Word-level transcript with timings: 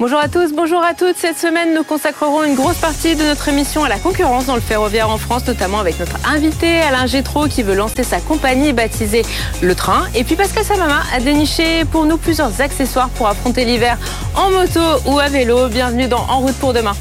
Bonjour 0.00 0.18
à 0.18 0.28
tous, 0.28 0.54
bonjour 0.54 0.82
à 0.82 0.94
toutes. 0.94 1.18
Cette 1.18 1.38
semaine, 1.38 1.74
nous 1.74 1.84
consacrerons 1.84 2.42
une 2.42 2.54
grosse 2.54 2.78
partie 2.78 3.16
de 3.16 3.22
notre 3.22 3.46
émission 3.50 3.84
à 3.84 3.88
la 3.90 3.98
concurrence 3.98 4.46
dans 4.46 4.54
le 4.54 4.62
ferroviaire 4.62 5.10
en 5.10 5.18
France, 5.18 5.46
notamment 5.46 5.78
avec 5.78 6.00
notre 6.00 6.16
invité 6.26 6.80
Alain 6.80 7.04
Gétro 7.04 7.48
qui 7.48 7.62
veut 7.62 7.74
lancer 7.74 8.02
sa 8.02 8.18
compagnie 8.18 8.72
baptisée 8.72 9.26
Le 9.60 9.74
Train. 9.74 10.04
Et 10.14 10.24
puis 10.24 10.36
Pascal 10.36 10.64
Samama 10.64 11.02
a 11.14 11.20
déniché 11.20 11.84
pour 11.84 12.06
nous 12.06 12.16
plusieurs 12.16 12.62
accessoires 12.62 13.10
pour 13.10 13.28
affronter 13.28 13.66
l'hiver 13.66 13.98
en 14.36 14.50
moto 14.50 14.80
ou 15.04 15.18
à 15.18 15.28
vélo. 15.28 15.68
Bienvenue 15.68 16.08
dans 16.08 16.24
En 16.30 16.38
route 16.38 16.56
pour 16.56 16.72
demain. 16.72 16.94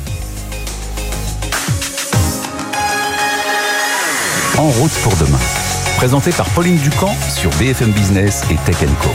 En 4.57 4.67
route 4.67 4.91
pour 5.03 5.15
demain. 5.15 5.39
Présenté 5.95 6.31
par 6.31 6.49
Pauline 6.49 6.75
Ducamp 6.75 7.15
sur 7.29 7.49
BFM 7.51 7.91
Business 7.91 8.43
et 8.51 8.55
Tech 8.69 8.75
Co. 9.01 9.09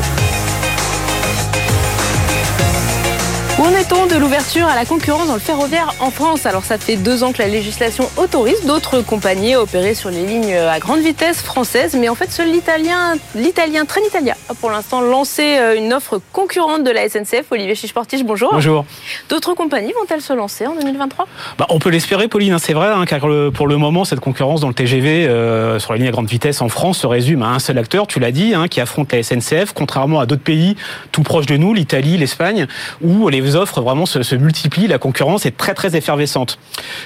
Où 3.56 3.62
en 3.62 3.70
est-on 3.70 4.06
de 4.06 4.16
l'ouverture 4.16 4.66
à 4.66 4.74
la 4.74 4.84
concurrence 4.84 5.28
dans 5.28 5.34
le 5.34 5.40
ferroviaire 5.40 5.94
en 6.00 6.10
France? 6.10 6.44
Alors 6.44 6.64
ça 6.64 6.76
fait 6.76 6.96
deux 6.96 7.22
ans 7.22 7.30
que 7.30 7.38
la 7.38 7.46
législation 7.46 8.10
autorise 8.16 8.66
d'autres 8.66 9.00
compagnies 9.00 9.54
à 9.54 9.62
opérer 9.62 9.94
sur 9.94 10.10
les 10.10 10.26
lignes 10.26 10.56
à 10.56 10.80
grande 10.80 10.98
vitesse 10.98 11.40
françaises, 11.40 11.94
mais 11.94 12.08
en 12.08 12.16
fait 12.16 12.32
seul 12.32 12.50
l'italien, 12.50 13.14
l'italien 13.36 13.84
Trenitalia 13.84 14.34
a 14.48 14.54
pour 14.54 14.72
l'instant 14.72 15.02
lancé 15.02 15.56
euh, 15.56 15.76
une 15.76 15.92
offre 15.92 16.20
concurrente 16.32 16.82
de 16.82 16.90
la 16.90 17.08
SNCF. 17.08 17.44
Olivier 17.52 17.76
Chichportige, 17.76 18.24
bonjour. 18.24 18.50
Bonjour. 18.52 18.84
D'autres 19.28 19.54
compagnies 19.54 19.92
vont-elles 19.92 20.20
se 20.20 20.32
lancer 20.32 20.66
en 20.66 20.74
2023 20.74 21.28
bah, 21.56 21.66
On 21.68 21.78
peut 21.78 21.90
l'espérer, 21.90 22.26
Pauline, 22.26 22.54
hein, 22.54 22.58
c'est 22.58 22.74
vrai, 22.74 22.88
hein, 22.88 23.04
car 23.06 23.20
pour 23.52 23.68
le 23.68 23.76
moment, 23.76 24.04
cette 24.04 24.20
concurrence 24.20 24.62
dans 24.62 24.68
le 24.68 24.74
TGV 24.74 25.28
euh, 25.28 25.78
sur 25.78 25.92
la 25.92 26.00
ligne 26.00 26.08
à 26.08 26.12
grande 26.12 26.28
vitesse 26.28 26.60
en 26.60 26.68
France 26.68 26.98
se 26.98 27.06
résume 27.06 27.42
à 27.42 27.50
un 27.50 27.60
seul 27.60 27.78
acteur, 27.78 28.08
tu 28.08 28.18
l'as 28.18 28.32
dit, 28.32 28.52
hein, 28.52 28.66
qui 28.66 28.80
affronte 28.80 29.12
la 29.12 29.22
SNCF, 29.22 29.74
contrairement 29.74 30.18
à 30.18 30.26
d'autres 30.26 30.42
pays 30.42 30.74
tout 31.12 31.22
proches 31.22 31.46
de 31.46 31.56
nous, 31.56 31.72
l'Italie, 31.72 32.16
l'Espagne, 32.16 32.66
où 33.00 33.28
les 33.28 33.43
offres 33.56 33.80
vraiment 33.80 34.06
se, 34.06 34.34
multiplient, 34.34 34.86
la 34.86 34.98
concurrence 34.98 35.46
est 35.46 35.56
très 35.56 35.74
très 35.74 35.96
effervescente. 35.96 36.58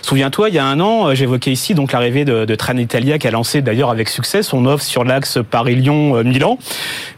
Souviens-toi, 0.03 0.48
il 0.48 0.55
y 0.55 0.58
a 0.58 0.64
un 0.64 0.81
an, 0.81 1.08
euh, 1.08 1.14
j'évoquais 1.14 1.53
ici 1.53 1.75
donc 1.75 1.92
l'arrivée 1.92 2.25
de, 2.25 2.44
de 2.44 2.55
Trenitalia 2.55 3.19
qui 3.19 3.27
a 3.28 3.31
lancé 3.31 3.62
d'ailleurs 3.62 3.91
avec 3.91 4.08
succès 4.08 4.42
son 4.42 4.66
offre 4.66 4.84
sur 4.84 5.05
l'axe 5.05 5.39
Paris-Lyon-Milan. 5.50 6.59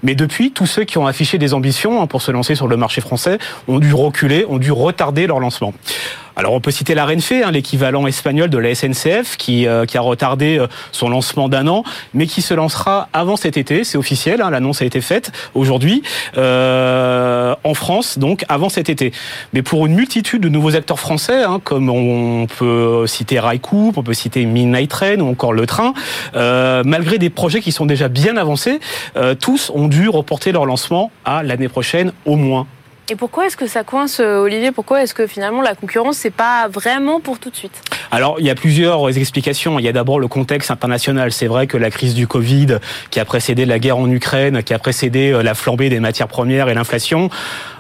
Mais 0.03 0.15
depuis, 0.15 0.53
tous 0.53 0.67
ceux 0.67 0.85
qui 0.85 0.99
ont 0.99 1.07
affiché 1.07 1.39
des 1.39 1.55
ambitions 1.55 2.03
hein, 2.03 2.07
pour 2.07 2.23
se 2.23 2.31
lancer 2.31 2.55
sur 2.55 2.69
le 2.69 2.77
marché 2.77 3.01
français 3.01 3.39
ont 3.69 3.79
dû 3.79 3.93
reculer, 3.93 4.45
ont 4.49 4.59
dû 4.59 4.73
retarder 4.73 5.27
leur 5.27 5.41
lancement. 5.41 5.73
Alors 6.37 6.53
on 6.53 6.61
peut 6.61 6.71
citer 6.71 6.95
la 6.95 7.07
Renfe, 7.07 7.33
hein, 7.33 7.51
l'équivalent 7.51 8.07
espagnol 8.07 8.49
de 8.49 8.59
la 8.59 8.75
SNCF, 8.75 9.37
qui, 9.37 9.67
euh, 9.67 9.85
qui 9.85 9.99
a 9.99 10.01
retardé 10.01 10.59
euh, 10.59 10.67
son 10.93 11.09
lancement 11.09 11.49
d'un 11.49 11.67
an, 11.67 11.85
mais 12.15 12.27
qui 12.27 12.43
se 12.43 12.55
lancera 12.55 13.09
avant 13.13 13.37
cet 13.37 13.57
été, 13.57 13.85
c'est 13.85 13.99
officiel, 13.99 14.41
hein, 14.41 14.51
l'annonce 14.51 14.83
a 14.83 14.85
été 14.85 15.01
faite 15.01 15.33
aujourd'hui, 15.55 16.03
euh, 16.39 17.55
en 17.65 17.75
France, 17.75 18.19
donc 18.19 18.45
avant 18.49 18.69
cet 18.69 18.89
été. 18.89 19.13
Mais 19.53 19.63
pour 19.63 19.87
une 19.87 19.95
multitude 19.95 20.43
de 20.43 20.49
nouveaux 20.49 20.77
acteurs 20.77 21.01
français, 21.01 21.43
hein, 21.43 21.61
comme 21.63 21.91
on 21.91 22.47
peut 22.47 23.07
citer 23.07 23.39
Railcoop, 23.39 23.99
on 23.99 24.03
peut 24.03 24.15
citer 24.15 24.45
Midnight 24.45 24.91
Train 24.91 25.21
ou 25.21 25.31
encore 25.31 25.53
Le 25.53 25.67
Train, 25.67 25.95
malgré 26.35 27.19
des 27.19 27.31
projets 27.31 27.61
qui 27.61 27.73
sont 27.73 27.87
déjà 27.87 28.09
bien 28.09 28.37
avancés, 28.37 28.81
tous 29.41 29.71
ont 29.75 29.89
dû 29.89 30.09
reporter 30.09 30.53
leur 30.53 30.67
lancement 30.67 31.11
à 31.25 31.43
l'année 31.43 31.69
prochaine 31.69 32.13
au 32.25 32.37
moins. 32.37 32.67
Et 33.13 33.17
pourquoi 33.17 33.47
est-ce 33.47 33.57
que 33.57 33.67
ça 33.67 33.83
coince, 33.83 34.21
euh, 34.21 34.39
Olivier? 34.39 34.71
Pourquoi 34.71 35.03
est-ce 35.03 35.15
que 35.15 35.27
finalement 35.27 35.63
la 35.63 35.75
concurrence, 35.75 36.17
c'est 36.17 36.31
pas 36.31 36.69
vraiment 36.69 37.19
pour 37.19 37.41
tout 37.41 37.51
de 37.51 37.57
suite? 37.57 37.83
Alors, 38.13 38.37
il 38.39 38.47
y 38.47 38.51
a 38.51 38.55
plusieurs 38.55 39.17
explications. 39.19 39.81
Il 39.81 39.85
y 39.85 39.89
a 39.89 39.93
d'abord 39.93 40.21
le 40.21 40.29
contexte 40.29 40.71
international. 40.71 41.33
C'est 41.33 41.49
vrai 41.49 41.67
que 41.67 41.77
la 41.77 41.91
crise 41.91 42.15
du 42.15 42.29
Covid, 42.29 42.79
qui 43.11 43.19
a 43.19 43.25
précédé 43.25 43.67
la 43.67 43.81
guerre 43.81 43.99
en 43.99 44.09
Ukraine, 44.09 44.63
qui 44.63 44.75
a 44.75 44.79
précédé 44.79 45.33
euh, 45.33 45.43
la 45.43 45.55
flambée 45.55 45.89
des 45.89 45.99
matières 45.99 46.29
premières 46.29 46.69
et 46.69 46.75
l'inflation, 46.75 47.31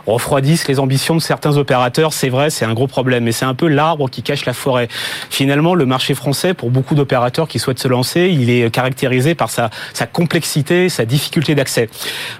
refroidissent 0.07 0.67
les 0.67 0.81
ambitions 0.81 1.15
de 1.15 1.21
certains 1.21 1.57
opérateurs. 1.57 2.13
C'est 2.13 2.29
vrai, 2.29 2.51
c'est 2.51 2.65
un 2.65 2.75
gros 2.75 2.87
problème, 2.87 3.25
mais 3.25 3.33
c'est 3.33 3.45
un 3.45 3.55
peu 3.55 3.69
l'arbre 3.69 4.09
qui 4.09 4.23
cache 4.23 4.47
la 4.47 4.53
forêt. 4.53 4.89
Finalement, 5.31 5.75
le 5.75 5.87
marché 5.87 6.15
français, 6.15 6.55
pour 6.55 6.71
beaucoup 6.71 6.95
d'opérateurs 6.95 7.49
qui 7.49 7.59
souhaitent 7.59 7.79
se 7.79 7.89
lancer, 7.89 8.29
il 8.29 8.51
est 8.51 8.71
caractérisé 8.71 9.35
par 9.35 9.51
sa, 9.51 9.71
sa 9.93 10.07
complexité, 10.07 10.89
sa 10.89 11.05
difficulté 11.05 11.55
d'accès. 11.55 11.89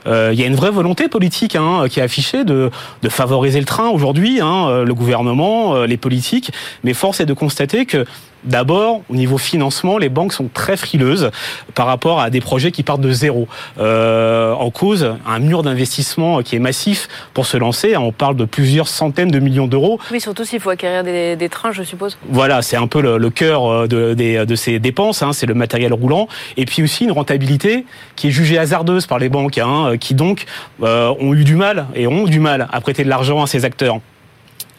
Euh, 0.07 0.31
il 0.33 0.41
y 0.41 0.43
a 0.43 0.47
une 0.47 0.57
vraie 0.57 0.71
volonté 0.71 1.09
politique 1.09 1.55
hein, 1.55 1.85
qui 1.89 2.01
est 2.01 2.03
affichée 2.03 2.45
de, 2.45 2.71
de 3.03 3.09
favoriser 3.09 3.59
le 3.59 3.67
train 3.67 3.89
aujourd'hui, 3.89 4.41
hein, 4.41 4.69
euh, 4.69 4.85
le 4.85 4.95
gouvernement, 4.95 5.75
euh, 5.75 5.87
les 5.87 5.97
politiques, 5.97 6.53
mais 6.85 6.95
force 6.95 7.21
est 7.21 7.27
de 7.27 7.35
constater 7.35 7.87
que 7.87 8.05
D'abord, 8.45 9.03
au 9.11 9.15
niveau 9.15 9.39
financement, 9.39 9.99
les 9.99 10.09
banques 10.09 10.33
sont 10.33 10.49
très 10.53 10.77
frileuses 10.77 11.31
par 11.75 11.87
rapport 11.87 12.21
à 12.21 12.31
des 12.31 12.41
projets 12.41 12.71
qui 12.71 12.83
partent 12.83 13.01
de 13.01 13.13
zéro. 13.13 13.49
Euh, 13.79 14.53
en 14.55 14.71
cause, 14.71 15.15
un 15.27 15.39
mur 15.39 15.63
d'investissement 15.63 16.43
qui 16.43 16.57
est 16.57 16.61
massif 16.61 17.09
pour 17.35 17.47
se 17.47 17.57
lancer. 17.57 17.97
On 17.97 18.13
parle 18.13 18.37
de 18.37 18.45
plusieurs 18.45 18.89
centaines 18.89 19.31
de 19.31 19.39
millions 19.39 19.67
d'euros. 19.67 20.01
Oui, 20.11 20.21
surtout 20.21 20.45
s'il 20.45 20.61
faut 20.61 20.71
acquérir 20.71 21.05
des, 21.05 21.49
trains, 21.51 21.73
je 21.73 21.83
suppose. 21.83 22.17
Voilà, 22.29 22.63
c'est 22.63 22.77
un 22.77 22.87
peu 22.87 23.01
le, 23.01 23.31
cœur 23.31 23.67
euh, 23.67 23.87
de, 23.87 24.55
ces 24.55 24.79
dépenses. 24.79 25.23
Hein, 25.23 25.33
c'est 25.33 25.47
le 25.47 25.55
matériel 25.55 25.93
roulant. 25.93 26.29
Et 26.57 26.65
puis 26.65 26.83
aussi 26.83 27.05
une 27.05 27.13
rentabilité 27.13 27.85
qui 28.17 28.29
est 28.29 28.31
jugée 28.31 28.59
hasardeuse 28.59 29.07
par 29.07 29.19
les 29.19 29.29
banques, 29.29 29.59
hein, 29.59 29.97
qui 30.01 30.15
donc 30.15 30.47
euh, 30.83 31.15
ont 31.21 31.35
eu 31.35 31.45
du 31.45 31.57
mal 31.57 31.87
et 31.95 32.07
ont 32.07 32.25
du 32.25 32.41
mal 32.41 32.69
à 32.73 32.81
prêter 32.81 33.05
de 33.05 33.09
l'argent 33.09 33.43
à 33.43 33.47
ces 33.47 33.65
acteurs. 33.65 34.01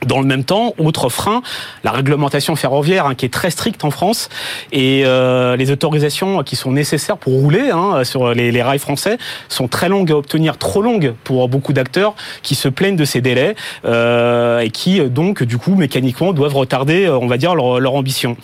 Dans 0.05 0.19
le 0.19 0.25
même 0.25 0.43
temps, 0.43 0.73
autre 0.77 1.09
frein, 1.09 1.41
la 1.83 1.91
réglementation 1.91 2.55
ferroviaire 2.55 3.05
hein, 3.05 3.15
qui 3.15 3.25
est 3.25 3.29
très 3.29 3.51
stricte 3.51 3.83
en 3.83 3.91
France 3.91 4.29
et 4.71 5.03
euh, 5.05 5.55
les 5.55 5.69
autorisations 5.71 6.43
qui 6.43 6.55
sont 6.55 6.71
nécessaires 6.71 7.17
pour 7.17 7.33
rouler 7.33 7.69
hein, 7.71 8.03
sur 8.03 8.33
les, 8.33 8.51
les, 8.51 8.63
rails 8.63 8.79
français 8.79 9.17
sont 9.47 9.67
très 9.67 9.89
longues 9.89 10.11
à 10.11 10.15
obtenir, 10.15 10.57
trop 10.57 10.81
longues 10.81 11.13
pour 11.23 11.47
beaucoup 11.49 11.73
d'acteurs 11.73 12.15
qui 12.41 12.55
se 12.55 12.67
plaignent 12.67 12.95
de 12.95 13.05
ces 13.05 13.21
délais 13.21 13.55
euh, 13.85 14.59
et 14.59 14.71
qui 14.71 14.99
donc 15.09 15.43
du 15.43 15.57
coup 15.57 15.75
mécaniquement 15.75 16.33
doivent 16.33 16.55
retarder, 16.55 17.05
euh, 17.05 17.17
on 17.17 17.27
va 17.27 17.37
dire, 17.37 17.55
leur, 17.55 17.79
leur 17.79 17.95
ambition. 17.95 18.37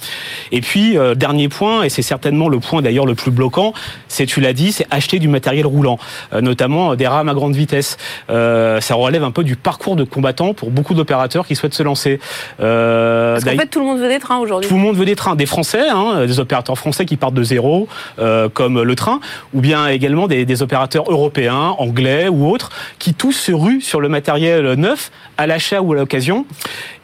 Et 0.51 0.61
puis 0.61 0.97
euh, 0.97 1.15
dernier 1.15 1.49
point, 1.49 1.83
et 1.83 1.89
c'est 1.89 2.01
certainement 2.01 2.49
le 2.49 2.59
point 2.59 2.81
d'ailleurs 2.81 3.05
le 3.05 3.15
plus 3.15 3.31
bloquant, 3.31 3.73
c'est 4.07 4.25
tu 4.25 4.41
l'as 4.41 4.53
dit, 4.53 4.71
c'est 4.71 4.87
acheter 4.91 5.19
du 5.19 5.27
matériel 5.27 5.65
roulant, 5.65 5.97
euh, 6.33 6.41
notamment 6.41 6.95
des 6.95 7.07
rames 7.07 7.29
à 7.29 7.33
grande 7.33 7.55
vitesse. 7.55 7.97
ça 8.27 8.95
relève 8.95 9.23
un 9.23 9.31
peu 9.31 9.43
du 9.43 9.55
parcours 9.55 9.95
de 9.95 10.03
combattant 10.03 10.53
pour 10.53 10.71
beaucoup 10.71 10.93
d'opérateurs 10.93 11.45
qui 11.47 11.55
souhaitent 11.55 11.73
se 11.73 11.83
lancer. 11.83 12.19
Euh, 12.59 13.33
Parce 13.33 13.45
qu'en 13.45 13.61
fait, 13.61 13.67
tout 13.67 13.79
le 13.79 13.85
monde 13.85 13.99
veut 13.99 14.09
des 14.09 14.19
trains 14.19 14.37
aujourd'hui. 14.37 14.69
Tout 14.69 14.75
le 14.75 14.81
monde 14.81 14.95
veut 14.95 15.05
des 15.05 15.15
trains, 15.15 15.35
des 15.35 15.45
Français, 15.45 15.89
hein, 15.89 16.25
des 16.25 16.39
opérateurs 16.39 16.77
français 16.77 17.05
qui 17.05 17.17
partent 17.17 17.33
de 17.33 17.43
zéro, 17.43 17.87
euh, 18.19 18.49
comme 18.49 18.81
le 18.81 18.95
train, 18.95 19.19
ou 19.53 19.61
bien 19.61 19.87
également 19.87 20.27
des, 20.27 20.45
des, 20.45 20.61
opérateurs 20.61 21.09
européens, 21.09 21.75
anglais 21.77 22.27
ou 22.27 22.49
autres, 22.49 22.71
qui 22.99 23.13
tous 23.13 23.31
se 23.31 23.51
ruent 23.51 23.81
sur 23.81 24.01
le 24.01 24.09
matériel 24.09 24.73
neuf 24.73 25.11
à 25.37 25.47
l'achat 25.47 25.81
ou 25.81 25.93
à 25.93 25.95
l'occasion, 25.95 26.45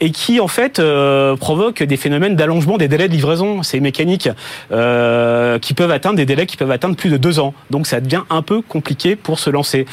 et 0.01 0.11
qui 0.11 0.39
en 0.39 0.47
fait 0.47 0.79
euh, 0.79 1.35
provoquent 1.35 1.83
des 1.83 1.97
phénomènes 1.97 2.35
d'allongement 2.35 2.77
des 2.77 2.87
délais 2.87 3.07
de 3.07 3.13
livraison. 3.13 3.63
C'est 3.63 3.79
mécanique, 3.79 4.29
euh, 4.71 5.59
qui 5.59 5.73
peuvent 5.73 5.91
atteindre 5.91 6.15
des 6.15 6.25
délais 6.25 6.45
qui 6.45 6.57
peuvent 6.57 6.71
atteindre 6.71 6.95
plus 6.95 7.09
de 7.09 7.17
deux 7.17 7.39
ans. 7.39 7.53
Donc 7.69 7.87
ça 7.87 8.01
devient 8.01 8.23
un 8.29 8.41
peu 8.41 8.61
compliqué 8.61 9.15
pour 9.15 9.39
se 9.39 9.49
lancer. 9.49 9.85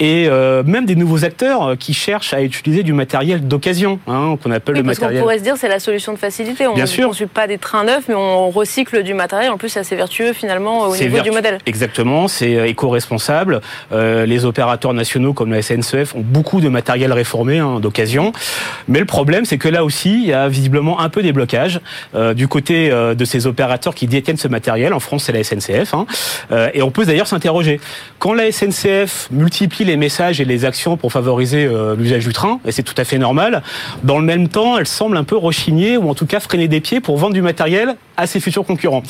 Et 0.00 0.28
même 0.28 0.86
des 0.86 0.96
nouveaux 0.96 1.24
acteurs 1.24 1.76
qui 1.78 1.94
cherchent 1.94 2.34
à 2.34 2.42
utiliser 2.42 2.82
du 2.82 2.92
matériel 2.92 3.46
d'occasion 3.46 3.93
hein, 4.06 4.36
qu'on 4.42 4.50
appelle 4.50 4.76
le 4.76 4.82
matériel. 4.82 5.18
On 5.18 5.22
pourrait 5.22 5.38
se 5.38 5.44
dire 5.44 5.56
c'est 5.56 5.68
la 5.68 5.80
solution 5.80 6.12
de 6.12 6.18
facilité. 6.18 6.66
On 6.66 6.76
ne 6.76 7.06
conçoit 7.06 7.26
pas 7.26 7.46
des 7.46 7.58
trains 7.58 7.84
neufs, 7.84 8.04
mais 8.08 8.14
on 8.14 8.50
recycle 8.50 9.02
du 9.02 9.14
matériel. 9.14 9.50
En 9.50 9.58
plus, 9.58 9.68
c'est 9.68 9.80
assez 9.80 9.96
vertueux 9.96 10.32
finalement 10.32 10.82
au 10.82 10.96
niveau 10.96 11.20
du 11.20 11.30
modèle. 11.30 11.58
Exactement, 11.66 12.28
c'est 12.28 12.56
euh, 12.56 12.66
éco-responsable. 12.66 13.60
Euh, 13.92 14.26
les 14.26 14.44
opérateurs 14.44 14.94
nationaux 14.94 15.32
comme 15.32 15.52
la 15.52 15.62
SNCF 15.62 16.14
ont 16.14 16.20
beaucoup 16.24 16.60
de 16.60 16.68
matériel 16.68 17.12
réformé 17.12 17.58
hein, 17.58 17.80
d'occasion. 17.80 18.32
Mais 18.88 18.98
le 18.98 19.06
problème, 19.06 19.44
c'est 19.44 19.58
que 19.58 19.68
là 19.68 19.84
aussi, 19.84 20.14
il 20.14 20.26
y 20.26 20.32
a 20.32 20.48
visiblement 20.48 21.00
un 21.00 21.08
peu 21.08 21.22
des 21.22 21.32
blocages 21.32 21.80
euh, 22.14 22.34
du 22.34 22.48
côté 22.48 22.90
euh, 22.90 23.14
de 23.14 23.24
ces 23.24 23.46
opérateurs 23.46 23.94
qui 23.94 24.06
détiennent 24.06 24.36
ce 24.36 24.48
matériel. 24.48 24.92
En 24.92 25.00
France, 25.00 25.24
c'est 25.24 25.32
la 25.32 25.42
SNCF. 25.42 25.94
Hein. 25.94 26.06
Euh, 26.52 26.70
et 26.74 26.82
on 26.82 26.90
peut 26.90 27.04
d'ailleurs 27.04 27.26
s'interroger. 27.26 27.80
Quand 28.18 28.34
la 28.34 28.50
SNCF 28.50 29.28
multiplie 29.30 29.84
les 29.84 29.96
messages 29.96 30.40
et 30.40 30.44
les 30.44 30.64
actions 30.64 30.96
pour 30.96 31.12
favoriser 31.12 31.64
euh, 31.64 31.94
l'usage 31.96 32.26
du 32.26 32.32
train, 32.32 32.60
et 32.66 32.72
c'est 32.72 32.82
tout 32.82 32.94
à 32.96 33.04
fait 33.04 33.18
normal, 33.18 33.62
dans 34.02 34.18
le 34.18 34.24
même 34.24 34.48
temps, 34.48 34.78
elle 34.78 34.86
semble 34.86 35.16
un 35.16 35.24
peu 35.24 35.36
rechigner 35.36 35.96
ou 35.96 36.08
en 36.08 36.14
tout 36.14 36.26
cas 36.26 36.40
freiner 36.40 36.68
des 36.68 36.80
pieds 36.80 37.00
pour 37.00 37.16
vendre 37.16 37.34
du 37.34 37.42
matériel 37.42 37.96
à 38.16 38.26
ses 38.26 38.40
futurs 38.40 38.64
concurrents. 38.64 39.02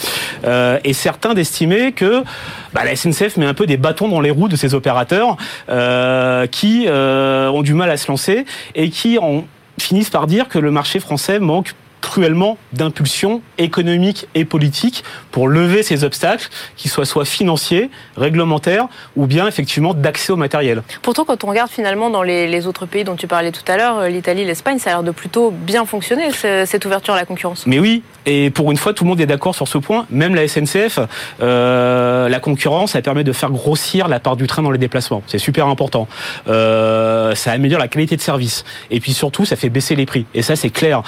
Euh, 0.45 0.79
et 0.85 0.93
certains 0.93 1.35
d'estimer 1.35 1.93
que 1.93 2.25
bah, 2.73 2.85
la 2.85 2.97
SNCF 2.97 3.37
met 3.37 3.47
un 3.47 3.55
peu 3.55 3.67
des 3.67 3.77
bâtons 3.77 4.09
dans 4.09 4.21
les 4.21 4.31
roues 4.31 4.49
de 4.49 4.57
ces 4.57 4.75
opérateurs 4.75 5.37
euh, 5.69 6.47
qui 6.47 6.87
euh, 6.87 7.49
ont 7.49 7.63
du 7.63 7.75
mal 7.75 7.91
à 7.91 7.97
se 7.97 8.09
lancer 8.09 8.45
et 8.75 8.91
qui 8.91 9.19
ont 9.21 9.45
finissent 9.79 10.11
par 10.11 10.29
dire 10.29 10.49
que 10.49 10.59
le 10.59 10.71
marché 10.71 11.01
français 11.01 11.41
manque 11.41 11.75
cruellement 12.05 12.59
d'impulsion 12.75 13.41
économique 13.57 14.29
et 14.35 14.45
politique 14.45 15.05
pour 15.31 15.49
lever 15.49 15.83
ces 15.83 16.05
obstacles, 16.05 16.51
qu'ils 16.77 16.91
soient 16.91 17.07
soit 17.07 17.25
financiers, 17.25 17.89
réglementaires 18.19 18.89
ou 19.17 19.25
bien 19.25 19.49
effectivement 19.49 19.95
d'accès 19.95 20.31
au 20.31 20.37
matériel. 20.37 20.83
Pourtant, 21.01 21.25
quand 21.25 21.45
on 21.45 21.47
regarde 21.49 21.71
finalement 21.71 22.11
dans 22.11 22.23
les, 22.23 22.67
autres 22.67 22.85
pays 22.85 23.05
dont 23.05 23.17
tu 23.17 23.27
parlais 23.27 23.53
tout 23.53 23.65
à 23.67 23.79
l'heure, 23.79 24.03
l'Italie, 24.09 24.45
l'Espagne, 24.45 24.79
ça 24.79 24.91
a 24.91 24.93
l'air 24.93 25.03
de 25.03 25.13
plutôt 25.13 25.51
bien 25.51 25.87
fonctionner 25.87 26.31
cette 26.67 26.85
ouverture 26.85 27.15
à 27.15 27.17
la 27.17 27.25
concurrence. 27.25 27.67
Mais 27.67 27.79
oui, 27.79 28.03
et 28.27 28.51
pour 28.51 28.71
une 28.71 28.77
fois, 28.77 28.93
tout 28.93 29.05
le 29.05 29.09
monde 29.09 29.21
est 29.21 29.27
d'accord 29.27 29.55
sur 29.55 29.67
ce 29.67 29.79
point, 29.79 30.07
même 30.11 30.35
la 30.35 30.47
SNCF. 30.47 30.99
Euh, 31.41 32.29
la 32.29 32.41
concurrence, 32.41 32.93
ça 32.93 33.01
permet 33.01 33.25
de 33.25 33.33
faire 33.33 33.51
grossir 33.51 34.09
la 34.09 34.21
part 34.21 34.37
du 34.37 34.47
train 34.47 34.63
dans 34.63 34.71
les 34.71 34.79
déplacements. 34.79 35.23
C'est 35.27 35.39
super 35.39 35.69
important. 35.69 36.07
Euh, 36.49 37.35
ça 37.35 37.53
améliore 37.53 37.81
la 37.81 37.89
qualité 37.89 38.17
de 38.17 38.21
service. 38.21 38.65
Et 38.91 39.01
puis 39.01 39.15
surtout, 39.15 39.47
ça 39.47 39.57
fait 39.57 39.71
baisser 39.71 39.97
les 39.97 40.05
prix. 40.05 40.27
Et 40.35 40.43
ça, 40.43 40.55
c'est 40.55 40.71
clair 40.71 41.03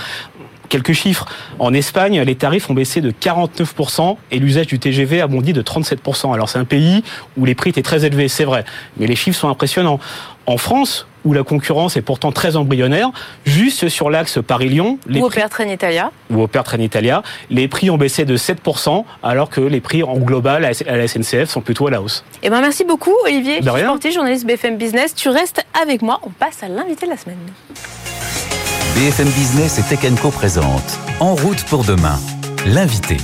quelques 0.69 0.93
chiffres. 0.93 1.27
En 1.59 1.73
Espagne, 1.73 2.21
les 2.21 2.35
tarifs 2.35 2.69
ont 2.71 2.75
baissé 2.75 3.01
de 3.01 3.11
49% 3.11 4.17
et 4.31 4.39
l'usage 4.39 4.67
du 4.67 4.79
TGV 4.79 5.21
a 5.21 5.27
bondi 5.27 5.53
de 5.53 5.63
37%. 5.63 6.33
Alors 6.33 6.49
c'est 6.49 6.59
un 6.59 6.65
pays 6.65 7.03
où 7.37 7.45
les 7.45 7.55
prix 7.55 7.71
étaient 7.71 7.83
très 7.83 8.05
élevés, 8.05 8.29
c'est 8.29 8.45
vrai, 8.45 8.65
mais 8.97 9.07
les 9.07 9.17
chiffres 9.17 9.39
sont 9.39 9.49
impressionnants. 9.49 10.01
En 10.47 10.59
France, 10.59 11.07
où 11.25 11.33
la 11.33 11.43
concurrence 11.43 11.97
est 11.97 12.03
pourtant 12.03 12.31
très 12.31 12.55
embryonnaire, 12.55 13.11
juste 13.45 13.89
sur 13.89 14.11
l'axe 14.11 14.39
Paris-Lyon... 14.47 14.99
Ou 15.13 15.25
au 15.25 15.31
Italia. 15.67 16.13
Ou 16.31 16.43
au 16.43 16.47
Père 16.47 16.63
Italia, 16.79 17.23
les 17.51 17.67
prix 17.67 17.91
ont 17.91 17.99
baissé 17.99 18.25
de 18.25 18.37
7%, 18.37 19.05
alors 19.25 19.51
que 19.51 19.61
les 19.61 19.81
prix 19.81 20.05
en 20.05 20.19
global 20.19 20.65
à 20.65 20.97
la 20.97 21.09
SNCF 21.09 21.51
sont 21.51 21.63
plutôt 21.63 21.89
à 21.89 21.91
la 21.91 22.01
hausse. 22.01 22.25
Eh 22.45 22.51
ben 22.51 22.61
merci 22.61 22.85
beaucoup 22.85 23.15
Olivier, 23.25 23.61
sportif, 23.61 24.15
journaliste 24.15 24.47
BFM 24.47 24.77
Business. 24.77 25.15
Tu 25.17 25.29
restes 25.29 25.67
avec 25.83 26.01
moi, 26.03 26.21
on 26.23 26.31
passe 26.31 26.63
à 26.63 26.69
l'invité 26.69 27.07
de 27.07 27.11
la 27.11 27.17
semaine. 27.17 27.39
BFM 28.97 29.29
Business 29.29 29.79
et 29.79 29.83
Tech 29.83 30.11
Co 30.23 30.31
présente 30.31 30.99
En 31.21 31.35
route 31.35 31.63
pour 31.65 31.85
demain, 31.85 32.19
l'invité. 32.65 33.19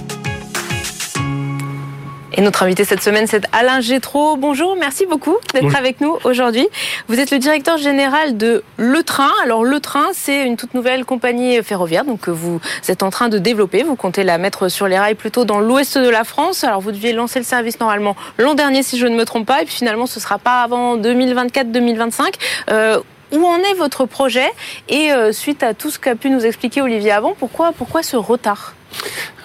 Et 2.35 2.43
notre 2.43 2.63
invité 2.63 2.85
cette 2.85 3.03
semaine, 3.03 3.27
c'est 3.27 3.47
Alain 3.53 3.81
Gétro. 3.81 4.37
Bonjour, 4.37 4.77
merci 4.77 5.07
beaucoup 5.07 5.39
d'être 5.55 5.75
avec 5.75 6.03
nous 6.03 6.19
aujourd'hui. 6.25 6.69
Vous 7.09 7.19
êtes 7.19 7.31
le 7.31 7.39
directeur 7.39 7.79
général 7.79 8.37
de 8.37 8.63
Le 8.77 9.03
Train. 9.03 9.31
Alors 9.45 9.65
Le 9.65 9.81
Train, 9.81 10.09
c'est 10.13 10.45
une 10.45 10.59
toute 10.59 10.75
nouvelle 10.75 11.07
compagnie 11.07 11.63
ferroviaire 11.63 12.05
donc 12.05 12.21
que 12.21 12.31
vous 12.31 12.61
êtes 12.89 13.03
en 13.03 13.09
train 13.09 13.31
de 13.31 13.39
développer. 13.39 13.83
Vous 13.83 13.97
comptez 13.97 14.25
la 14.25 14.37
mettre 14.37 14.69
sur 14.69 14.89
les 14.89 14.99
rails 14.99 15.15
plutôt 15.15 15.47
dans 15.47 15.61
l'ouest 15.61 15.97
de 15.97 16.09
la 16.11 16.25
France. 16.25 16.65
Alors 16.65 16.83
vous 16.83 16.93
deviez 16.93 17.15
lancer 17.15 17.39
le 17.39 17.47
service 17.47 17.81
normalement 17.81 18.15
l'an 18.37 18.53
dernier 18.53 18.83
si 18.83 18.99
je 18.99 19.07
ne 19.07 19.17
me 19.17 19.25
trompe 19.25 19.47
pas 19.47 19.63
et 19.63 19.65
puis 19.65 19.77
finalement 19.77 20.05
ce 20.05 20.21
sera 20.21 20.39
pas 20.39 20.61
avant 20.61 20.99
2024-2025. 20.99 22.35
Euh, 22.71 23.01
où 23.32 23.44
en 23.44 23.58
est 23.58 23.75
votre 23.75 24.06
projet 24.06 24.50
Et 24.88 25.12
euh, 25.12 25.32
suite 25.32 25.62
à 25.62 25.75
tout 25.75 25.90
ce 25.90 25.99
qu'a 25.99 26.14
pu 26.14 26.31
nous 26.31 26.44
expliquer 26.44 26.82
Olivier 26.82 27.12
avant, 27.12 27.34
pourquoi, 27.34 27.73
pourquoi 27.73 28.02
ce 28.02 28.17
retard? 28.17 28.75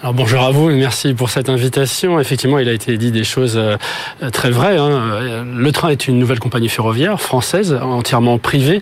Alors 0.00 0.14
bonjour 0.14 0.42
à 0.42 0.52
vous 0.52 0.70
et 0.70 0.76
merci 0.76 1.12
pour 1.12 1.28
cette 1.28 1.48
invitation. 1.48 2.20
Effectivement, 2.20 2.60
il 2.60 2.68
a 2.68 2.72
été 2.72 2.96
dit 2.96 3.10
des 3.10 3.24
choses 3.24 3.56
euh, 3.56 3.76
très 4.30 4.50
vraies. 4.50 4.76
Hein. 4.76 4.90
Euh, 4.90 5.44
le 5.44 5.72
train 5.72 5.88
est 5.88 6.06
une 6.06 6.20
nouvelle 6.20 6.38
compagnie 6.38 6.68
ferroviaire 6.68 7.20
française, 7.20 7.76
entièrement 7.82 8.38
privée, 8.38 8.80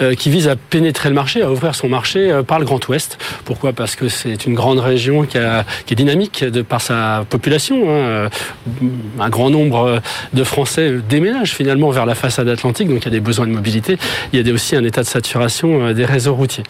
euh, 0.00 0.14
qui 0.14 0.30
vise 0.30 0.46
à 0.46 0.54
pénétrer 0.54 1.08
le 1.08 1.16
marché, 1.16 1.42
à 1.42 1.50
ouvrir 1.50 1.74
son 1.74 1.88
marché 1.88 2.32
par 2.46 2.60
le 2.60 2.64
Grand 2.64 2.86
Ouest. 2.88 3.18
Pourquoi? 3.44 3.72
Parce 3.72 3.96
que 3.96 4.08
c'est 4.08 4.46
une 4.46 4.54
grande 4.54 4.78
région 4.78 5.24
qui, 5.24 5.36
est 5.36 5.94
dynamique 5.96 6.44
de 6.44 6.62
par 6.62 6.80
sa 6.80 7.24
population. 7.28 7.90
Hein. 7.90 8.28
Un 9.18 9.28
grand 9.30 9.50
nombre 9.50 10.00
de 10.32 10.44
Français 10.44 10.94
déménagent 11.08 11.54
finalement 11.54 11.90
vers 11.90 12.06
la 12.06 12.14
façade 12.14 12.46
atlantique, 12.46 12.88
donc 12.88 12.98
il 12.98 13.04
y 13.06 13.08
a 13.08 13.10
des 13.10 13.20
besoins 13.20 13.48
de 13.48 13.52
mobilité. 13.52 13.98
Il 14.32 14.46
y 14.46 14.48
a 14.48 14.54
aussi 14.54 14.76
un 14.76 14.84
état 14.84 15.02
de 15.02 15.08
saturation 15.08 15.92
des 15.92 16.04
réseaux 16.04 16.34
routiers. 16.34 16.64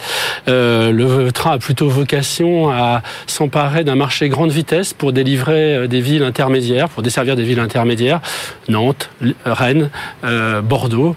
le 0.46 1.28
train 1.30 1.52
a 1.52 1.58
plutôt 1.58 1.90
vocation 1.90 2.70
à 2.70 3.02
s'emparer 3.26 3.81
d'un 3.84 3.94
marché 3.94 4.28
grande 4.28 4.50
vitesse 4.50 4.92
pour 4.92 5.12
délivrer 5.12 5.76
euh, 5.76 5.86
des 5.86 6.00
villes 6.00 6.22
intermédiaires, 6.22 6.88
pour 6.88 7.02
desservir 7.02 7.36
des 7.36 7.42
villes 7.42 7.60
intermédiaires, 7.60 8.20
Nantes, 8.68 9.10
Rennes, 9.44 9.90
euh, 10.24 10.60
Bordeaux, 10.60 11.14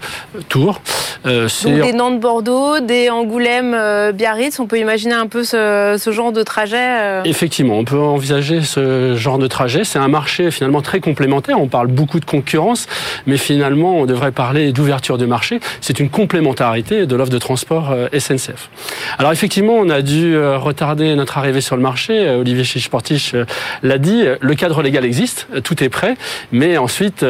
Tours. 0.48 0.80
Euh, 1.26 1.48
Donc 1.64 1.80
des 1.80 1.92
Nantes-Bordeaux, 1.92 2.80
des 2.80 3.10
Angoulême-Biarritz, 3.10 4.60
on 4.60 4.66
peut 4.66 4.78
imaginer 4.78 5.14
un 5.14 5.26
peu 5.26 5.44
ce, 5.44 5.96
ce 5.98 6.12
genre 6.12 6.32
de 6.32 6.42
trajet 6.42 7.22
Effectivement, 7.24 7.78
on 7.78 7.84
peut 7.84 7.98
envisager 7.98 8.62
ce 8.62 9.16
genre 9.16 9.38
de 9.38 9.46
trajet. 9.46 9.84
C'est 9.84 9.98
un 9.98 10.08
marché 10.08 10.50
finalement 10.50 10.82
très 10.82 11.00
complémentaire. 11.00 11.60
On 11.60 11.68
parle 11.68 11.88
beaucoup 11.88 12.20
de 12.20 12.24
concurrence, 12.24 12.86
mais 13.26 13.36
finalement 13.36 13.96
on 13.96 14.06
devrait 14.06 14.32
parler 14.32 14.72
d'ouverture 14.72 15.18
de 15.18 15.26
marché. 15.26 15.60
C'est 15.80 15.98
une 15.98 16.10
complémentarité 16.10 17.06
de 17.06 17.16
l'offre 17.16 17.32
de 17.32 17.38
transport 17.38 17.94
SNCF. 18.16 18.70
Alors 19.18 19.32
effectivement, 19.32 19.74
on 19.74 19.90
a 19.90 20.02
dû 20.02 20.36
retarder 20.38 21.14
notre 21.14 21.38
arrivée 21.38 21.60
sur 21.60 21.76
le 21.76 21.82
marché 21.82 22.26
euh, 22.26 22.42
Olivier 22.56 22.64
Chichportich 22.64 23.34
euh, 23.34 23.44
l'a 23.82 23.98
dit, 23.98 24.24
le 24.40 24.54
cadre 24.54 24.82
légal 24.82 25.04
existe, 25.04 25.46
euh, 25.54 25.60
tout 25.60 25.82
est 25.84 25.88
prêt, 25.88 26.16
mais 26.52 26.78
ensuite, 26.78 27.24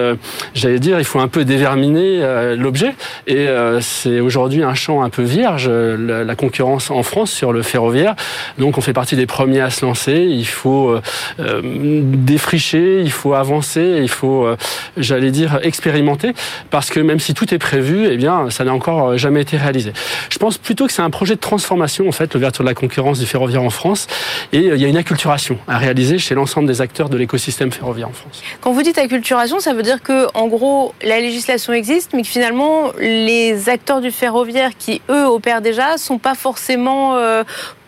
j'allais 0.55 0.79
dire, 0.79 0.99
il 0.99 1.05
faut 1.05 1.21
un 1.21 1.29
peu 1.29 1.45
déverminer 1.45 2.55
l'objet. 2.57 2.95
Et 3.27 3.47
c'est 3.81 4.21
aujourd'hui 4.21 4.63
un 4.63 4.75
champ 4.75 5.03
un 5.03 5.11
peu 5.11 5.23
vierge, 5.23 5.69
la 5.69 6.35
concurrence 6.35 6.91
en 6.91 7.03
France 7.03 7.31
sur 7.31 7.53
le 7.53 7.63
ferroviaire. 7.63 8.15
Donc 8.59 8.79
on 8.79 8.81
fait 8.81 8.93
partie 8.93 9.17
des 9.17 9.27
premiers 9.27 9.61
à 9.61 9.71
se 9.71 9.85
lancer. 9.85 10.27
Il 10.29 10.47
faut 10.47 10.99
défricher, 11.39 13.01
il 13.01 13.11
faut 13.11 13.35
avancer, 13.35 13.99
il 14.03 14.09
faut, 14.09 14.49
j'allais 14.97 15.31
dire, 15.31 15.59
expérimenter, 15.63 16.33
parce 16.71 16.91
que 16.91 17.01
même 17.01 17.21
si 17.21 17.35
tout 17.35 17.53
est 17.55 17.59
prévu, 17.59 18.07
eh 18.11 18.17
bien, 18.17 18.51
ça 18.51 18.65
n'a 18.65 18.73
encore 18.73 19.17
jamais 19.17 19.43
été 19.43 19.57
réalisé. 19.57 19.93
Je 20.31 20.39
pense 20.39 20.59
plutôt 20.59 20.87
que 20.87 20.93
c'est 20.93 21.03
un 21.03 21.11
projet 21.11 21.35
de 21.35 21.41
transformation, 21.41 22.09
en 22.09 22.13
fait, 22.13 22.35
l'ouverture 22.35 22.65
de 22.65 22.69
la 22.69 22.75
concurrence 22.75 23.19
du 23.19 23.27
ferroviaire 23.27 23.63
en 23.63 23.71
France. 23.71 24.07
Et 24.53 24.71
euh, 24.71 24.77
il 24.77 24.83
y 24.83 24.85
a 24.85 24.89
une 24.89 24.97
acculturation 24.97 25.16
à 25.69 25.79
réaliser 25.79 26.19
chez 26.19 26.35
l'ensemble 26.35 26.69
des 26.69 26.81
acteurs 26.81 27.09
de 27.09 27.17
l'écosystème 27.17 27.73
ferroviaire 27.73 28.09
en 28.09 28.13
France. 28.13 28.43
Quand 28.61 28.73
vous 28.73 28.83
dites 28.83 28.99
acculturation, 28.99 29.61
ça 29.61 29.73
veut 29.73 29.83
dire 29.83 30.03
que, 30.03 30.27
en 30.35 30.47
gros, 30.47 30.95
la 31.03 31.21
législation 31.21 31.73
existe, 31.73 32.13
mais 32.13 32.23
que 32.23 32.29
finalement, 32.29 32.93
les 32.99 33.69
acteurs 33.69 34.01
du 34.01 34.11
ferroviaire 34.11 34.71
qui, 34.79 35.01
eux, 35.09 35.27
opèrent 35.27 35.63
déjà, 35.63 35.99
sont 35.99 36.19
pas 36.19 36.35
forcément 36.35 37.17
euh, 37.17 37.45